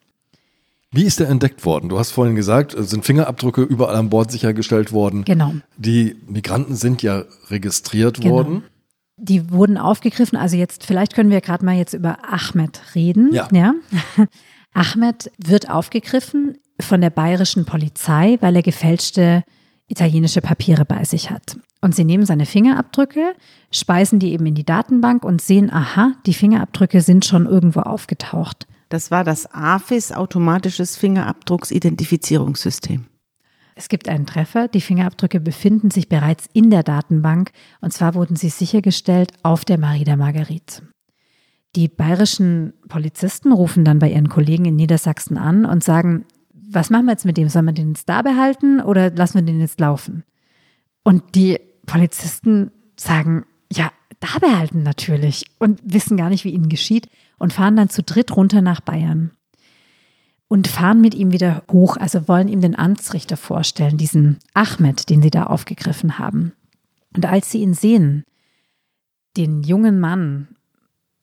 [0.91, 1.91] Wie ist der entdeckt worden?
[1.91, 5.25] Du hast vorhin gesagt, es sind Fingerabdrücke überall an Bord sichergestellt worden.
[5.25, 5.53] Genau.
[5.77, 8.37] Die Migranten sind ja registriert genau.
[8.37, 8.63] worden.
[9.19, 10.39] Die wurden aufgegriffen.
[10.39, 13.33] Also jetzt, vielleicht können wir gerade mal jetzt über Ahmed reden.
[13.33, 13.49] Ja.
[13.53, 13.75] ja.
[14.75, 19.45] Ahmed wird aufgegriffen von der bayerischen Polizei, weil er gefälschte
[19.89, 21.57] italienische Papiere bei sich hat.
[21.81, 23.35] Und sie nehmen seine Fingerabdrücke,
[23.71, 28.67] speisen die eben in die Datenbank und sehen, aha, die Fingerabdrücke sind schon irgendwo aufgetaucht.
[28.89, 33.07] Das war das AFIS, automatisches Fingerabdrucksidentifizierungssystem.
[33.79, 34.67] Es gibt einen Treffer.
[34.67, 39.79] Die Fingerabdrücke befinden sich bereits in der Datenbank und zwar wurden sie sichergestellt auf der
[39.79, 40.83] Marida Marguerite.
[41.77, 47.07] Die bayerischen Polizisten rufen dann bei ihren Kollegen in Niedersachsen an und sagen, was machen
[47.07, 47.49] wir jetzt mit dem?
[47.49, 50.25] Sollen wir den jetzt da behalten oder lassen wir den jetzt laufen?
[51.05, 57.09] Und die Polizisten sagen, ja, da behalten natürlich und wissen gar nicht, wie ihnen geschieht
[57.39, 59.31] und fahren dann zu dritt runter nach Bayern
[60.49, 65.23] und fahren mit ihm wieder hoch, also wollen ihm den Amtsrichter vorstellen, diesen Ahmed, den
[65.23, 66.53] sie da aufgegriffen haben.
[67.15, 68.25] Und als sie ihn sehen,
[69.37, 70.49] den jungen Mann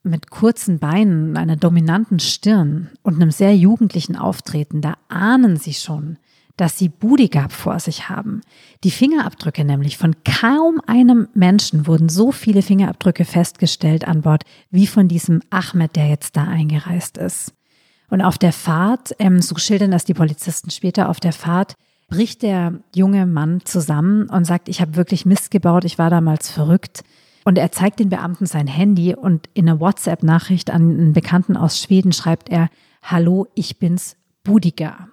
[0.04, 6.18] mit kurzen Beinen, einer dominanten Stirn und einem sehr jugendlichen Auftreten, da ahnen sie schon,
[6.58, 8.42] dass sie Budigab vor sich haben.
[8.84, 14.88] Die Fingerabdrücke nämlich von kaum einem Menschen wurden so viele Fingerabdrücke festgestellt an Bord wie
[14.88, 17.54] von diesem Ahmed, der jetzt da eingereist ist.
[18.10, 21.76] Und auf der Fahrt, ähm, so schildern das die Polizisten später, auf der Fahrt
[22.08, 26.52] bricht der junge Mann zusammen und sagt, ich habe wirklich Mist gebaut, ich war damals
[26.52, 27.04] verrückt.
[27.44, 31.80] Und er zeigt den Beamten sein Handy und in einer WhatsApp-Nachricht an einen Bekannten aus
[31.80, 32.70] Schweden schreibt er,
[33.04, 35.10] Hallo, ich bin's, Budiga.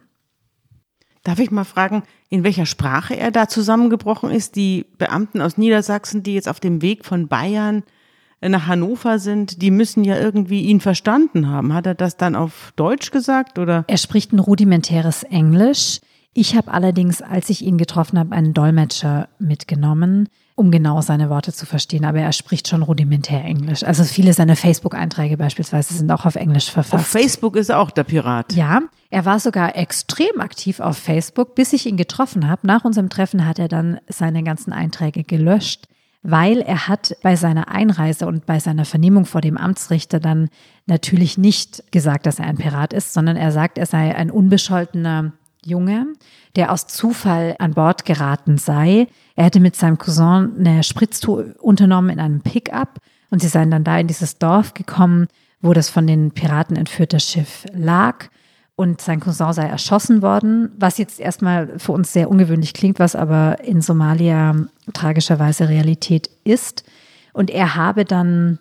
[1.25, 4.57] Darf ich mal fragen, in welcher Sprache er da zusammengebrochen ist?
[4.57, 7.83] Die Beamten aus Niedersachsen, die jetzt auf dem Weg von Bayern
[8.49, 11.73] nach Hannover sind, die müssen ja irgendwie ihn verstanden haben.
[11.73, 13.85] Hat er das dann auf Deutsch gesagt oder?
[13.87, 16.01] Er spricht ein rudimentäres Englisch.
[16.35, 21.53] Ich habe allerdings, als ich ihn getroffen habe, einen Dolmetscher mitgenommen, um genau seine Worte
[21.53, 22.07] zu verstehen.
[22.07, 23.85] Aber er spricht schon rudimentär Englisch.
[23.85, 26.95] Also viele seiner Facebook-Einträge beispielsweise sind auch auf Englisch verfasst.
[27.03, 28.55] Auf Facebook ist er auch der Pirat.
[28.55, 28.81] Ja,
[29.11, 32.67] er war sogar extrem aktiv auf Facebook, bis ich ihn getroffen habe.
[32.67, 35.87] Nach unserem Treffen hat er dann seine ganzen Einträge gelöscht
[36.23, 40.49] weil er hat bei seiner Einreise und bei seiner Vernehmung vor dem Amtsrichter dann
[40.87, 45.33] natürlich nicht gesagt, dass er ein Pirat ist, sondern er sagt, er sei ein unbescholtener
[45.65, 46.07] Junge,
[46.57, 49.09] der aus Zufall an Bord geraten sei.
[49.37, 52.99] Er hätte mit seinem Cousin eine Spritztour unternommen in einem Pickup
[53.31, 55.29] und sie seien dann da in dieses Dorf gekommen,
[55.61, 58.29] wo das von den Piraten entführte Schiff lag
[58.75, 63.15] und sein Cousin sei erschossen worden, was jetzt erstmal für uns sehr ungewöhnlich klingt, was
[63.15, 66.85] aber in Somalia tragischerweise Realität ist.
[67.33, 68.59] Und er habe dann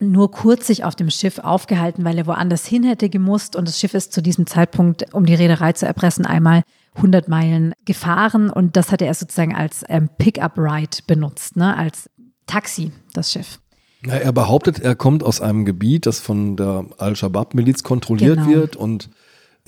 [0.00, 3.56] nur kurz sich auf dem Schiff aufgehalten, weil er woanders hin hätte gemusst.
[3.56, 6.62] Und das Schiff ist zu diesem Zeitpunkt, um die Reederei zu erpressen, einmal
[6.94, 8.50] 100 Meilen gefahren.
[8.50, 11.76] Und das hatte er sozusagen als ähm, Pick-up-Ride benutzt, ne?
[11.76, 12.08] als
[12.46, 13.58] Taxi, das Schiff.
[14.06, 18.48] Ja, er behauptet, er kommt aus einem Gebiet, das von der Al-Shabaab-Miliz kontrolliert genau.
[18.48, 19.10] wird und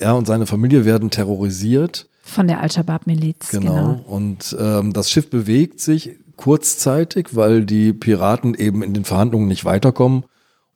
[0.01, 2.07] er und seine Familie werden terrorisiert.
[2.23, 3.49] Von der Al-Shabaab-Miliz.
[3.49, 3.73] Genau.
[3.73, 4.01] genau.
[4.07, 9.65] Und ähm, das Schiff bewegt sich kurzzeitig, weil die Piraten eben in den Verhandlungen nicht
[9.65, 10.25] weiterkommen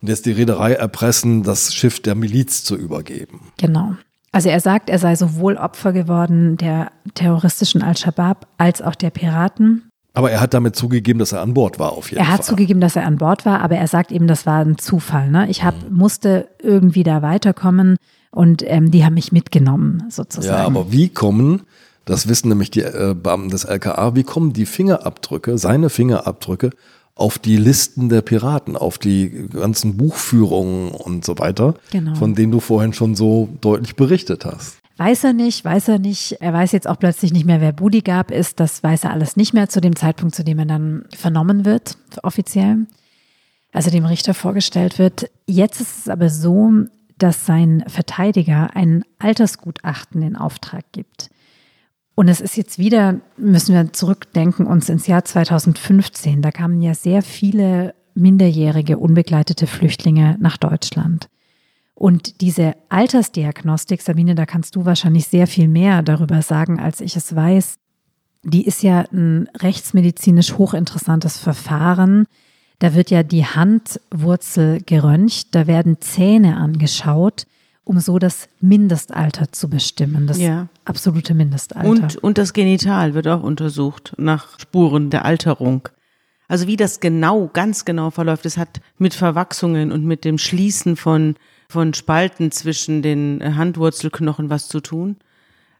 [0.02, 3.52] und jetzt die Reederei erpressen, das Schiff der Miliz zu übergeben.
[3.58, 3.96] Genau.
[4.32, 9.90] Also er sagt, er sei sowohl Opfer geworden der terroristischen Al-Shabaab als auch der Piraten.
[10.14, 12.28] Aber er hat damit zugegeben, dass er an Bord war, auf jeden Fall.
[12.28, 12.56] Er hat Fall.
[12.56, 15.30] zugegeben, dass er an Bord war, aber er sagt eben, das war ein Zufall.
[15.30, 15.50] Ne?
[15.50, 15.96] Ich hab, mhm.
[15.96, 17.98] musste irgendwie da weiterkommen
[18.36, 20.58] und ähm, die haben mich mitgenommen, sozusagen.
[20.60, 21.62] Ja, aber wie kommen,
[22.04, 26.72] das wissen nämlich die äh, Beamten des LKA, wie kommen die Fingerabdrücke, seine Fingerabdrücke,
[27.16, 32.16] auf die Listen der Piraten, auf die ganzen Buchführungen und so weiter, genau.
[32.16, 34.80] von denen du vorhin schon so deutlich berichtet hast.
[34.98, 36.34] Weiß er nicht, weiß er nicht.
[36.42, 38.60] Er weiß jetzt auch plötzlich nicht mehr, wer Budi gab ist.
[38.60, 41.98] Das weiß er alles nicht mehr zu dem Zeitpunkt, zu dem er dann vernommen wird,
[42.24, 42.86] offiziell.
[43.72, 45.30] Also dem Richter vorgestellt wird.
[45.48, 46.72] Jetzt ist es aber so,
[47.18, 51.30] dass sein Verteidiger ein Altersgutachten in Auftrag gibt.
[52.16, 56.42] Und es ist jetzt wieder, müssen wir zurückdenken, uns ins Jahr 2015.
[56.42, 61.28] Da kamen ja sehr viele minderjährige, unbegleitete Flüchtlinge nach Deutschland.
[61.94, 67.16] Und diese Altersdiagnostik, Sabine, da kannst du wahrscheinlich sehr viel mehr darüber sagen, als ich
[67.16, 67.78] es weiß.
[68.44, 72.28] Die ist ja ein rechtsmedizinisch hochinteressantes Verfahren.
[72.80, 77.46] Da wird ja die Handwurzel geröntgt, da werden Zähne angeschaut
[77.86, 80.68] um so das Mindestalter zu bestimmen, das ja.
[80.84, 81.88] absolute Mindestalter.
[81.88, 85.88] Und, und das Genital wird auch untersucht nach Spuren der Alterung.
[86.48, 90.96] Also wie das genau, ganz genau verläuft, es hat mit Verwachsungen und mit dem Schließen
[90.96, 91.36] von,
[91.70, 95.18] von Spalten zwischen den Handwurzelknochen was zu tun.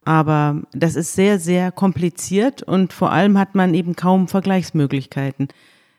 [0.06, 5.48] Aber das ist sehr, sehr kompliziert und vor allem hat man eben kaum Vergleichsmöglichkeiten.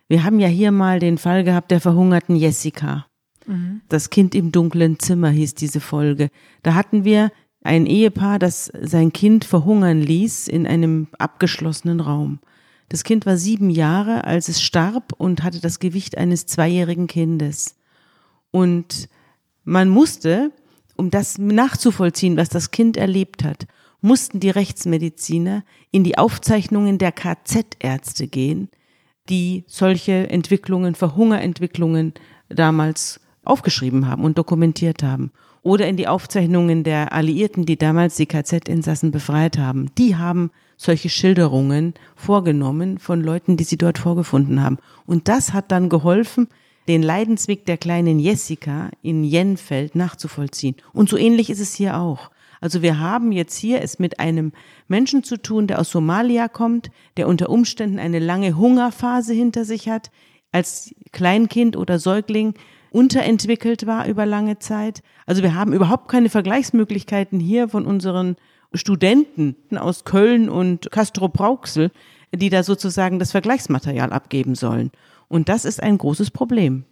[0.08, 3.06] Wir haben ja hier mal den Fall gehabt der verhungerten Jessica.
[3.46, 3.82] Mhm.
[3.88, 6.30] Das Kind im dunklen Zimmer hieß diese Folge.
[6.62, 7.30] Da hatten wir
[7.62, 12.38] ein Ehepaar, das sein Kind verhungern ließ in einem abgeschlossenen Raum.
[12.88, 17.74] Das Kind war sieben Jahre, als es starb und hatte das Gewicht eines zweijährigen Kindes.
[18.52, 19.08] Und
[19.64, 20.52] man musste,
[20.96, 23.66] um das nachzuvollziehen, was das Kind erlebt hat,
[24.00, 28.68] mussten die Rechtsmediziner in die Aufzeichnungen der KZ-Ärzte gehen,
[29.28, 32.14] die solche Entwicklungen, Verhungerentwicklungen
[32.48, 35.30] damals aufgeschrieben haben und dokumentiert haben.
[35.62, 39.90] Oder in die Aufzeichnungen der Alliierten, die damals die KZ-Insassen befreit haben.
[39.98, 44.78] Die haben solche Schilderungen vorgenommen von Leuten, die sie dort vorgefunden haben.
[45.06, 46.48] Und das hat dann geholfen,
[46.86, 50.76] den Leidensweg der kleinen Jessica in Jenfeld nachzuvollziehen.
[50.92, 52.30] Und so ähnlich ist es hier auch.
[52.60, 54.52] Also wir haben jetzt hier es mit einem
[54.88, 59.88] Menschen zu tun, der aus Somalia kommt, der unter Umständen eine lange Hungerphase hinter sich
[59.88, 60.10] hat,
[60.52, 62.54] als Kleinkind oder Säugling
[62.90, 65.02] unterentwickelt war über lange Zeit.
[65.26, 68.36] Also wir haben überhaupt keine Vergleichsmöglichkeiten hier von unseren
[68.72, 71.90] Studenten aus Köln und Castro Brauxel,
[72.34, 74.90] die da sozusagen das Vergleichsmaterial abgeben sollen.
[75.28, 76.84] Und das ist ein großes Problem.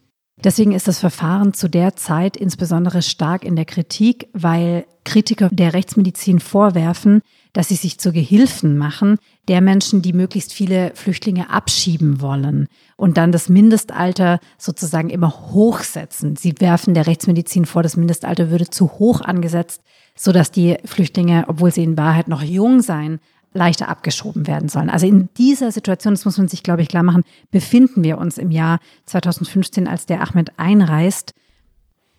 [0.43, 5.74] Deswegen ist das Verfahren zu der Zeit insbesondere stark in der Kritik, weil Kritiker der
[5.74, 7.22] Rechtsmedizin vorwerfen,
[7.53, 9.18] dass sie sich zu Gehilfen machen
[9.49, 12.66] der Menschen, die möglichst viele Flüchtlinge abschieben wollen
[12.97, 16.37] und dann das Mindestalter sozusagen immer hochsetzen.
[16.37, 19.82] Sie werfen der Rechtsmedizin vor, das Mindestalter würde zu hoch angesetzt,
[20.16, 23.20] sodass die Flüchtlinge, obwohl sie in Wahrheit noch jung seien,
[23.55, 24.91] leichter abgeschoben werden sollen.
[24.91, 28.37] Also in dieser Situation, das muss man sich, glaube ich, klar machen, befinden wir uns
[28.37, 31.33] im Jahr 2015, als der Ahmed einreist.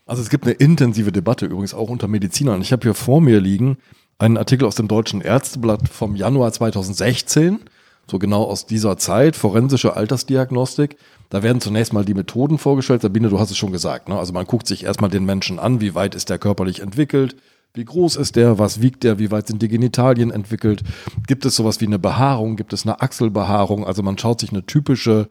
[0.05, 2.61] Also es gibt eine intensive Debatte übrigens auch unter Medizinern.
[2.61, 3.77] Ich habe hier vor mir liegen
[4.17, 7.59] einen Artikel aus dem Deutschen Ärzteblatt vom Januar 2016,
[8.07, 10.97] so genau aus dieser Zeit, forensische Altersdiagnostik.
[11.29, 13.01] Da werden zunächst mal die Methoden vorgestellt.
[13.01, 14.07] Sabine, du hast es schon gesagt.
[14.07, 14.17] Ne?
[14.17, 17.35] Also man guckt sich erstmal den Menschen an, wie weit ist der körperlich entwickelt,
[17.75, 20.83] wie groß ist der, was wiegt der, wie weit sind die Genitalien entwickelt,
[21.27, 23.85] gibt es sowas wie eine Behaarung, gibt es eine Achselbehaarung.
[23.85, 25.29] Also man schaut sich eine typische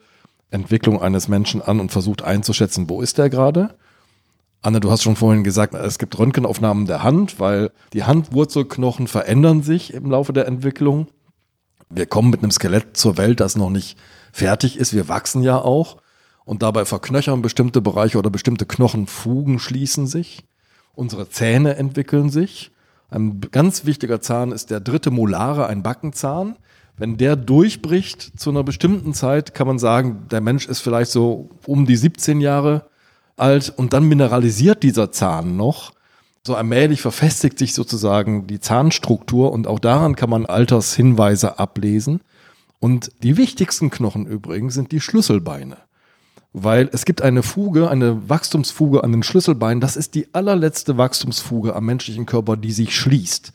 [0.51, 3.74] Entwicklung eines Menschen an und versucht einzuschätzen, wo ist der gerade.
[4.62, 9.62] Anne, du hast schon vorhin gesagt, es gibt Röntgenaufnahmen der Hand, weil die Handwurzelknochen verändern
[9.62, 11.09] sich im Laufe der Entwicklung.
[11.90, 13.99] Wir kommen mit einem Skelett zur Welt, das noch nicht
[14.32, 14.95] fertig ist.
[14.95, 15.99] Wir wachsen ja auch.
[16.47, 20.45] Und dabei verknöchern bestimmte Bereiche oder bestimmte Knochenfugen schließen sich.
[20.95, 22.70] Unsere Zähne entwickeln sich.
[23.11, 26.57] Ein ganz wichtiger Zahn ist der dritte Molare, ein Backenzahn.
[26.97, 31.51] Wenn der durchbricht zu einer bestimmten Zeit, kann man sagen, der Mensch ist vielleicht so
[31.66, 32.86] um die 17 Jahre
[33.36, 35.92] alt und dann mineralisiert dieser Zahn noch.
[36.47, 42.20] So allmählich verfestigt sich sozusagen die Zahnstruktur und auch daran kann man Altershinweise ablesen.
[42.80, 45.78] Und die wichtigsten Knochen übrigens sind die Schlüsselbeine.
[46.57, 49.81] Weil es gibt eine Fuge, eine Wachstumsfuge an den Schlüsselbeinen.
[49.81, 53.53] Das ist die allerletzte Wachstumsfuge am menschlichen Körper, die sich schließt.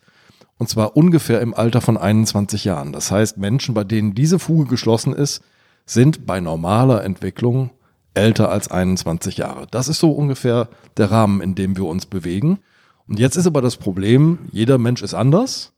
[0.57, 2.91] Und zwar ungefähr im Alter von 21 Jahren.
[2.91, 5.41] Das heißt, Menschen, bei denen diese Fuge geschlossen ist,
[5.85, 7.71] sind bei normaler Entwicklung
[8.13, 9.67] älter als 21 Jahre.
[9.71, 12.59] Das ist so ungefähr der Rahmen, in dem wir uns bewegen.
[13.07, 15.71] Und jetzt ist aber das Problem, jeder Mensch ist anders.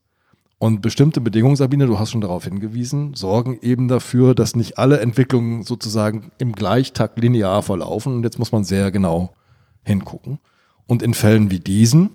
[0.62, 5.00] Und bestimmte Bedingungen, Sabine, du hast schon darauf hingewiesen, sorgen eben dafür, dass nicht alle
[5.00, 8.14] Entwicklungen sozusagen im Gleichtakt linear verlaufen.
[8.14, 9.34] Und jetzt muss man sehr genau
[9.82, 10.38] hingucken.
[10.86, 12.10] Und in Fällen wie diesen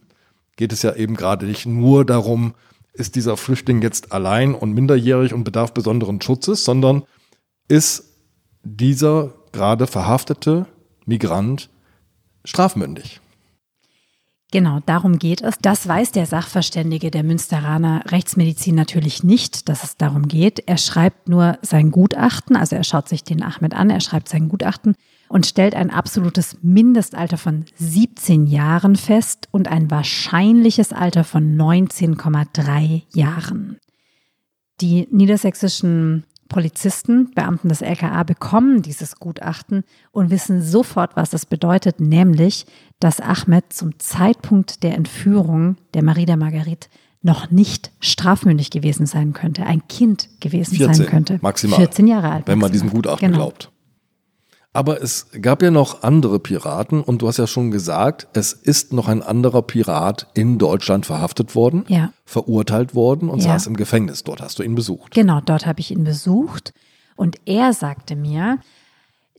[0.55, 2.53] geht es ja eben gerade nicht nur darum,
[2.93, 7.03] ist dieser Flüchtling jetzt allein und minderjährig und bedarf besonderen Schutzes, sondern
[7.67, 8.17] ist
[8.63, 10.67] dieser gerade verhaftete
[11.05, 11.69] Migrant
[12.45, 13.19] strafmündig.
[14.51, 15.57] Genau, darum geht es.
[15.61, 20.63] Das weiß der Sachverständige der Münsteraner Rechtsmedizin natürlich nicht, dass es darum geht.
[20.67, 24.47] Er schreibt nur sein Gutachten, also er schaut sich den Ahmed an, er schreibt sein
[24.47, 24.95] Gutachten
[25.27, 33.03] und stellt ein absolutes Mindestalter von 17 Jahren fest und ein wahrscheinliches Alter von 19,3
[33.13, 33.77] Jahren.
[34.79, 41.99] Die niedersächsischen Polizisten, Beamten des LKA bekommen dieses Gutachten und wissen sofort, was das bedeutet,
[41.99, 42.65] nämlich,
[42.99, 46.89] dass Ahmed zum Zeitpunkt der Entführung der Marie der Marguerite
[47.21, 51.39] noch nicht strafmündig gewesen sein könnte, ein Kind gewesen 14, sein könnte.
[51.41, 51.77] Maximal.
[51.77, 52.47] 14 Jahre alt.
[52.47, 53.45] Wenn man diesem Gutachten genau.
[53.45, 53.71] glaubt.
[54.78, 58.93] Aber es gab ja noch andere Piraten und du hast ja schon gesagt, es ist
[58.93, 62.13] noch ein anderer Pirat in Deutschland verhaftet worden, ja.
[62.25, 63.53] verurteilt worden und ja.
[63.53, 64.23] saß im Gefängnis.
[64.23, 65.15] Dort hast du ihn besucht.
[65.15, 66.75] Genau, dort habe ich ihn besucht
[67.15, 68.59] und er sagte mir,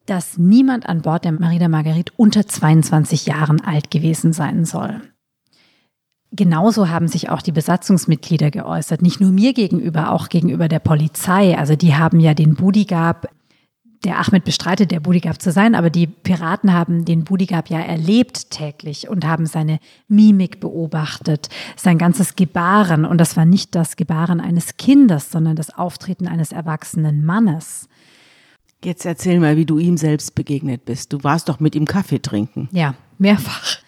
[0.07, 5.03] dass niemand an Bord der Marie der Marguerite unter 22 Jahren alt gewesen sein soll.
[6.33, 11.57] Genauso haben sich auch die Besatzungsmitglieder geäußert, nicht nur mir gegenüber, auch gegenüber der Polizei.
[11.57, 13.29] Also die haben ja den Budigab
[14.05, 18.51] der Ahmed bestreitet, der Bodyguard zu sein, aber die Piraten haben den Bodyguard ja erlebt
[18.51, 23.05] täglich und haben seine Mimik beobachtet, sein ganzes Gebaren.
[23.05, 27.89] Und das war nicht das Gebaren eines Kindes, sondern das Auftreten eines erwachsenen Mannes.
[28.85, 31.13] Jetzt erzähl mal, wie du ihm selbst begegnet bist.
[31.13, 32.69] Du warst doch mit ihm Kaffee trinken.
[32.71, 33.79] Ja, mehrfach.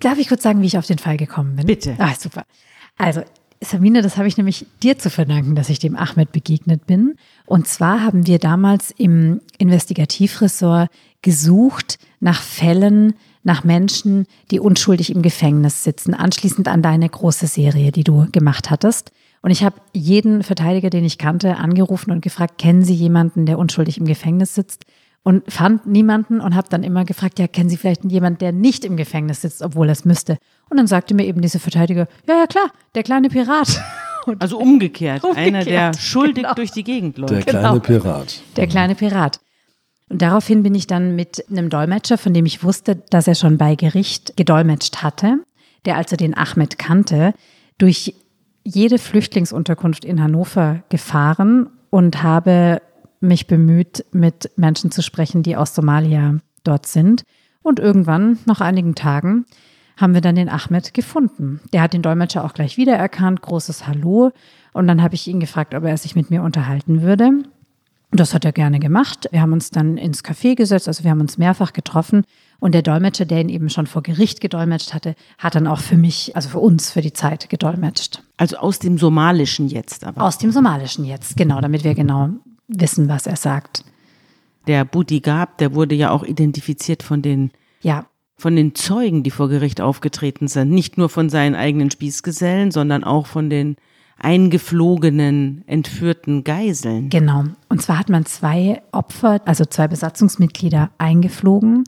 [0.00, 1.66] Darf ich kurz sagen, wie ich auf den Fall gekommen bin?
[1.66, 1.94] Bitte.
[1.98, 2.44] Ah, super.
[2.96, 3.22] Also,
[3.60, 7.16] Sabine, das habe ich nämlich dir zu verdanken, dass ich dem Ahmed begegnet bin.
[7.44, 10.90] Und zwar haben wir damals im Investigativressort
[11.22, 17.90] gesucht nach Fällen, nach Menschen, die unschuldig im Gefängnis sitzen, anschließend an deine große Serie,
[17.90, 19.10] die du gemacht hattest.
[19.42, 23.58] Und ich habe jeden Verteidiger, den ich kannte, angerufen und gefragt, kennen Sie jemanden, der
[23.58, 24.84] unschuldig im Gefängnis sitzt?
[25.24, 28.84] Und fand niemanden und habe dann immer gefragt, ja, kennen Sie vielleicht jemanden, der nicht
[28.84, 30.38] im Gefängnis sitzt, obwohl es müsste?
[30.70, 33.80] Und dann sagte mir eben diese Verteidiger, ja, ja klar, der kleine Pirat.
[34.26, 36.54] Und also umgekehrt, umgekehrt, einer, der schuldig genau.
[36.54, 37.32] durch die Gegend läuft.
[37.32, 37.80] Der kleine genau.
[37.80, 38.42] Pirat.
[38.56, 39.40] Der kleine Pirat.
[40.10, 43.58] Und daraufhin bin ich dann mit einem Dolmetscher, von dem ich wusste, dass er schon
[43.58, 45.38] bei Gericht gedolmetscht hatte,
[45.84, 47.34] der also den Ahmed kannte,
[47.78, 48.14] durch
[48.64, 52.82] jede Flüchtlingsunterkunft in Hannover gefahren und habe
[53.20, 57.22] mich bemüht, mit Menschen zu sprechen, die aus Somalia dort sind.
[57.62, 59.46] Und irgendwann, nach einigen Tagen,
[59.98, 61.60] haben wir dann den Ahmed gefunden.
[61.72, 64.30] Der hat den Dolmetscher auch gleich wiedererkannt, großes Hallo.
[64.72, 67.32] Und dann habe ich ihn gefragt, ob er sich mit mir unterhalten würde.
[68.10, 69.28] Das hat er gerne gemacht.
[69.32, 72.24] Wir haben uns dann ins Café gesetzt, also wir haben uns mehrfach getroffen.
[72.58, 75.96] Und der Dolmetscher, der ihn eben schon vor Gericht gedolmetscht hatte, hat dann auch für
[75.96, 78.22] mich, also für uns, für die Zeit gedolmetscht.
[78.36, 80.22] Also aus dem Somalischen jetzt aber.
[80.22, 82.30] Aus dem Somalischen jetzt, genau, damit wir genau
[82.68, 83.84] wissen, was er sagt.
[84.66, 88.06] Der Budigab, der wurde ja auch identifiziert von den ja
[88.38, 93.02] von den Zeugen, die vor Gericht aufgetreten sind, nicht nur von seinen eigenen Spießgesellen, sondern
[93.02, 93.76] auch von den
[94.16, 97.08] eingeflogenen, entführten Geiseln.
[97.10, 97.44] Genau.
[97.68, 101.84] Und zwar hat man zwei Opfer, also zwei Besatzungsmitglieder eingeflogen.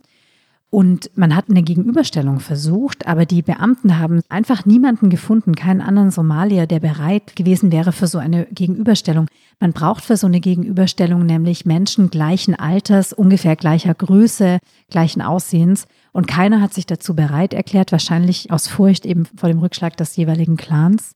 [0.70, 6.12] Und man hat eine Gegenüberstellung versucht, aber die Beamten haben einfach niemanden gefunden, keinen anderen
[6.12, 9.26] Somalier, der bereit gewesen wäre für so eine Gegenüberstellung.
[9.58, 14.58] Man braucht für so eine Gegenüberstellung nämlich Menschen gleichen Alters, ungefähr gleicher Größe,
[14.90, 15.86] gleichen Aussehens.
[16.12, 20.16] Und keiner hat sich dazu bereit erklärt, wahrscheinlich aus Furcht eben vor dem Rückschlag des
[20.16, 21.14] jeweiligen Clans.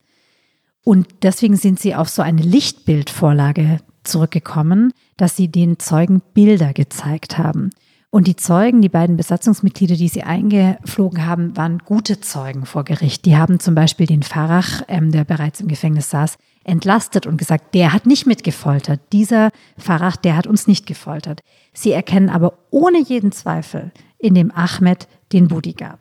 [0.84, 7.38] Und deswegen sind sie auf so eine Lichtbildvorlage zurückgekommen, dass sie den Zeugen Bilder gezeigt
[7.38, 7.70] haben.
[8.10, 13.24] Und die Zeugen, die beiden Besatzungsmitglieder, die sie eingeflogen haben, waren gute Zeugen vor Gericht.
[13.24, 17.74] Die haben zum Beispiel den Farach, ähm, der bereits im Gefängnis saß, entlastet und gesagt,
[17.74, 19.00] der hat nicht mitgefoltert.
[19.12, 21.40] Dieser Farach, der hat uns nicht gefoltert.
[21.72, 23.90] Sie erkennen aber ohne jeden Zweifel
[24.24, 26.00] in dem Ahmed den Budigab.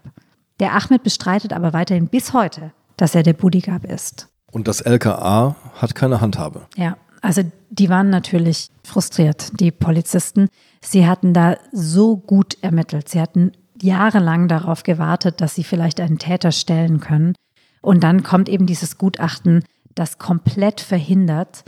[0.61, 4.29] Der Ahmed bestreitet aber weiterhin bis heute, dass er der Budigab ist.
[4.49, 6.67] Und das LKA hat keine Handhabe.
[6.77, 10.47] Ja, also die waren natürlich frustriert, die Polizisten.
[10.81, 13.09] Sie hatten da so gut ermittelt.
[13.09, 13.51] Sie hatten
[13.81, 17.33] jahrelang darauf gewartet, dass sie vielleicht einen Täter stellen können.
[17.81, 19.65] Und dann kommt eben dieses Gutachten,
[19.95, 21.65] das komplett verhindert.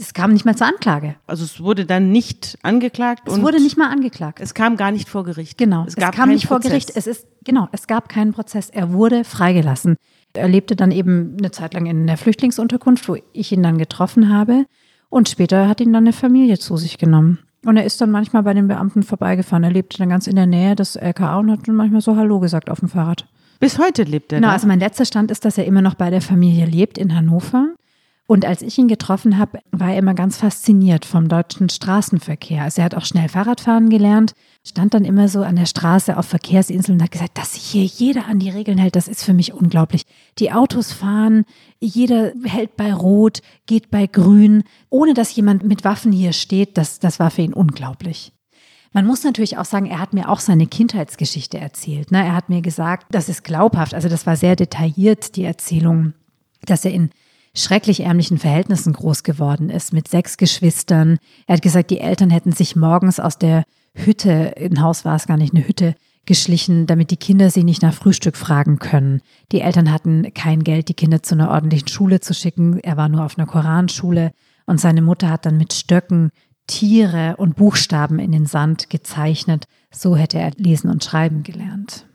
[0.00, 1.16] Es kam nicht mehr zur Anklage.
[1.26, 3.28] Also es wurde dann nicht angeklagt.
[3.28, 4.40] Es wurde nicht mal angeklagt.
[4.40, 5.58] Es kam gar nicht vor Gericht.
[5.58, 6.48] Genau, es, es kam nicht Prozess.
[6.48, 6.92] vor Gericht.
[6.94, 8.70] Es ist genau, es gab keinen Prozess.
[8.70, 9.96] Er wurde freigelassen.
[10.32, 14.32] Er lebte dann eben eine Zeit lang in der Flüchtlingsunterkunft, wo ich ihn dann getroffen
[14.32, 14.66] habe.
[15.08, 17.38] Und später hat ihn dann eine Familie zu sich genommen.
[17.64, 19.64] Und er ist dann manchmal bei den Beamten vorbeigefahren.
[19.64, 22.38] Er lebte dann ganz in der Nähe des LKA und hat dann manchmal so Hallo
[22.38, 23.26] gesagt auf dem Fahrrad.
[23.58, 24.38] Bis heute lebt er.
[24.38, 24.54] Genau, da?
[24.54, 27.74] also mein letzter Stand ist, dass er immer noch bei der Familie lebt in Hannover.
[28.28, 32.62] Und als ich ihn getroffen habe, war er immer ganz fasziniert vom deutschen Straßenverkehr.
[32.62, 34.34] Also er hat auch schnell Fahrradfahren gelernt,
[34.66, 37.84] stand dann immer so an der Straße auf Verkehrsinseln und hat gesagt, dass sich hier
[37.84, 40.02] jeder an die Regeln hält, das ist für mich unglaublich.
[40.40, 41.44] Die Autos fahren,
[41.78, 46.98] jeder hält bei Rot, geht bei Grün, ohne dass jemand mit Waffen hier steht, das,
[46.98, 48.32] das war für ihn unglaublich.
[48.92, 52.10] Man muss natürlich auch sagen, er hat mir auch seine Kindheitsgeschichte erzählt.
[52.10, 52.24] Ne?
[52.24, 56.14] Er hat mir gesagt, das ist glaubhaft, also das war sehr detailliert, die Erzählung,
[56.64, 57.10] dass er in
[57.56, 61.18] schrecklich ärmlichen Verhältnissen groß geworden ist, mit sechs Geschwistern.
[61.46, 65.26] Er hat gesagt, die Eltern hätten sich morgens aus der Hütte, im Haus war es
[65.26, 65.94] gar nicht eine Hütte,
[66.26, 69.22] geschlichen, damit die Kinder sie nicht nach Frühstück fragen können.
[69.52, 72.80] Die Eltern hatten kein Geld, die Kinder zu einer ordentlichen Schule zu schicken.
[72.80, 74.32] Er war nur auf einer Koranschule
[74.66, 76.30] und seine Mutter hat dann mit Stöcken
[76.66, 79.66] Tiere und Buchstaben in den Sand gezeichnet.
[79.92, 82.06] So hätte er lesen und schreiben gelernt.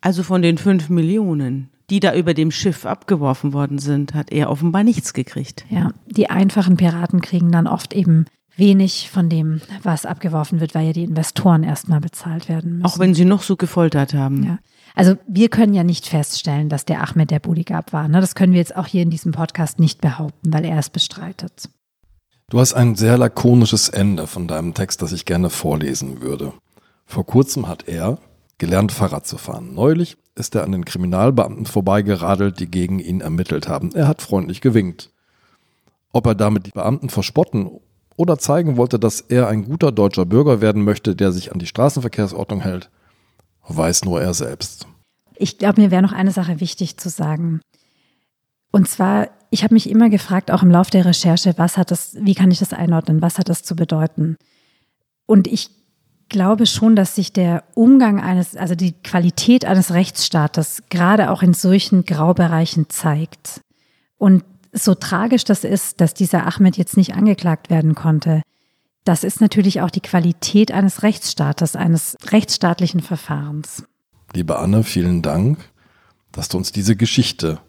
[0.00, 4.50] Also von den fünf Millionen, die da über dem Schiff abgeworfen worden sind, hat er
[4.50, 5.64] offenbar nichts gekriegt.
[5.70, 8.26] Ja, die einfachen Piraten kriegen dann oft eben
[8.56, 12.86] wenig von dem, was abgeworfen wird, weil ja die Investoren erstmal bezahlt werden müssen.
[12.86, 14.42] Auch wenn sie noch so gefoltert haben.
[14.44, 14.58] Ja.
[14.94, 18.08] Also wir können ja nicht feststellen, dass der Ahmed der Bodyguard war.
[18.08, 18.20] Ne?
[18.20, 21.68] Das können wir jetzt auch hier in diesem Podcast nicht behaupten, weil er es bestreitet.
[22.48, 26.52] Du hast ein sehr lakonisches Ende von deinem Text, das ich gerne vorlesen würde.
[27.04, 28.18] Vor kurzem hat er,
[28.58, 29.74] gelernt, Fahrrad zu fahren.
[29.74, 33.92] Neulich ist er an den Kriminalbeamten vorbeigeradelt, die gegen ihn ermittelt haben.
[33.94, 35.10] Er hat freundlich gewinkt.
[36.12, 37.70] Ob er damit die Beamten verspotten
[38.16, 41.66] oder zeigen wollte, dass er ein guter deutscher Bürger werden möchte, der sich an die
[41.66, 42.90] Straßenverkehrsordnung hält,
[43.66, 44.86] weiß nur er selbst.
[45.34, 47.60] Ich glaube, mir wäre noch eine Sache wichtig zu sagen.
[48.72, 52.16] Und zwar, ich habe mich immer gefragt, auch im Laufe der Recherche, was hat das,
[52.20, 54.36] wie kann ich das einordnen, was hat das zu bedeuten?
[55.26, 55.70] Und ich
[56.28, 61.54] glaube schon, dass sich der Umgang eines, also die Qualität eines Rechtsstaates gerade auch in
[61.54, 63.60] solchen Graubereichen zeigt.
[64.18, 68.42] Und so tragisch das ist, dass dieser Ahmed jetzt nicht angeklagt werden konnte,
[69.04, 73.84] das ist natürlich auch die Qualität eines Rechtsstaates, eines rechtsstaatlichen Verfahrens.
[74.34, 75.58] Liebe Anne, vielen Dank,
[76.32, 77.60] dass du uns diese Geschichte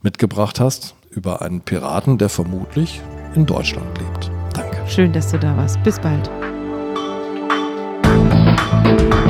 [0.00, 3.02] mitgebracht hast über einen Piraten, der vermutlich
[3.34, 4.30] in Deutschland lebt.
[4.54, 4.78] Danke.
[4.88, 5.82] Schön, dass du da warst.
[5.82, 6.30] Bis bald.
[8.70, 9.27] Thank you.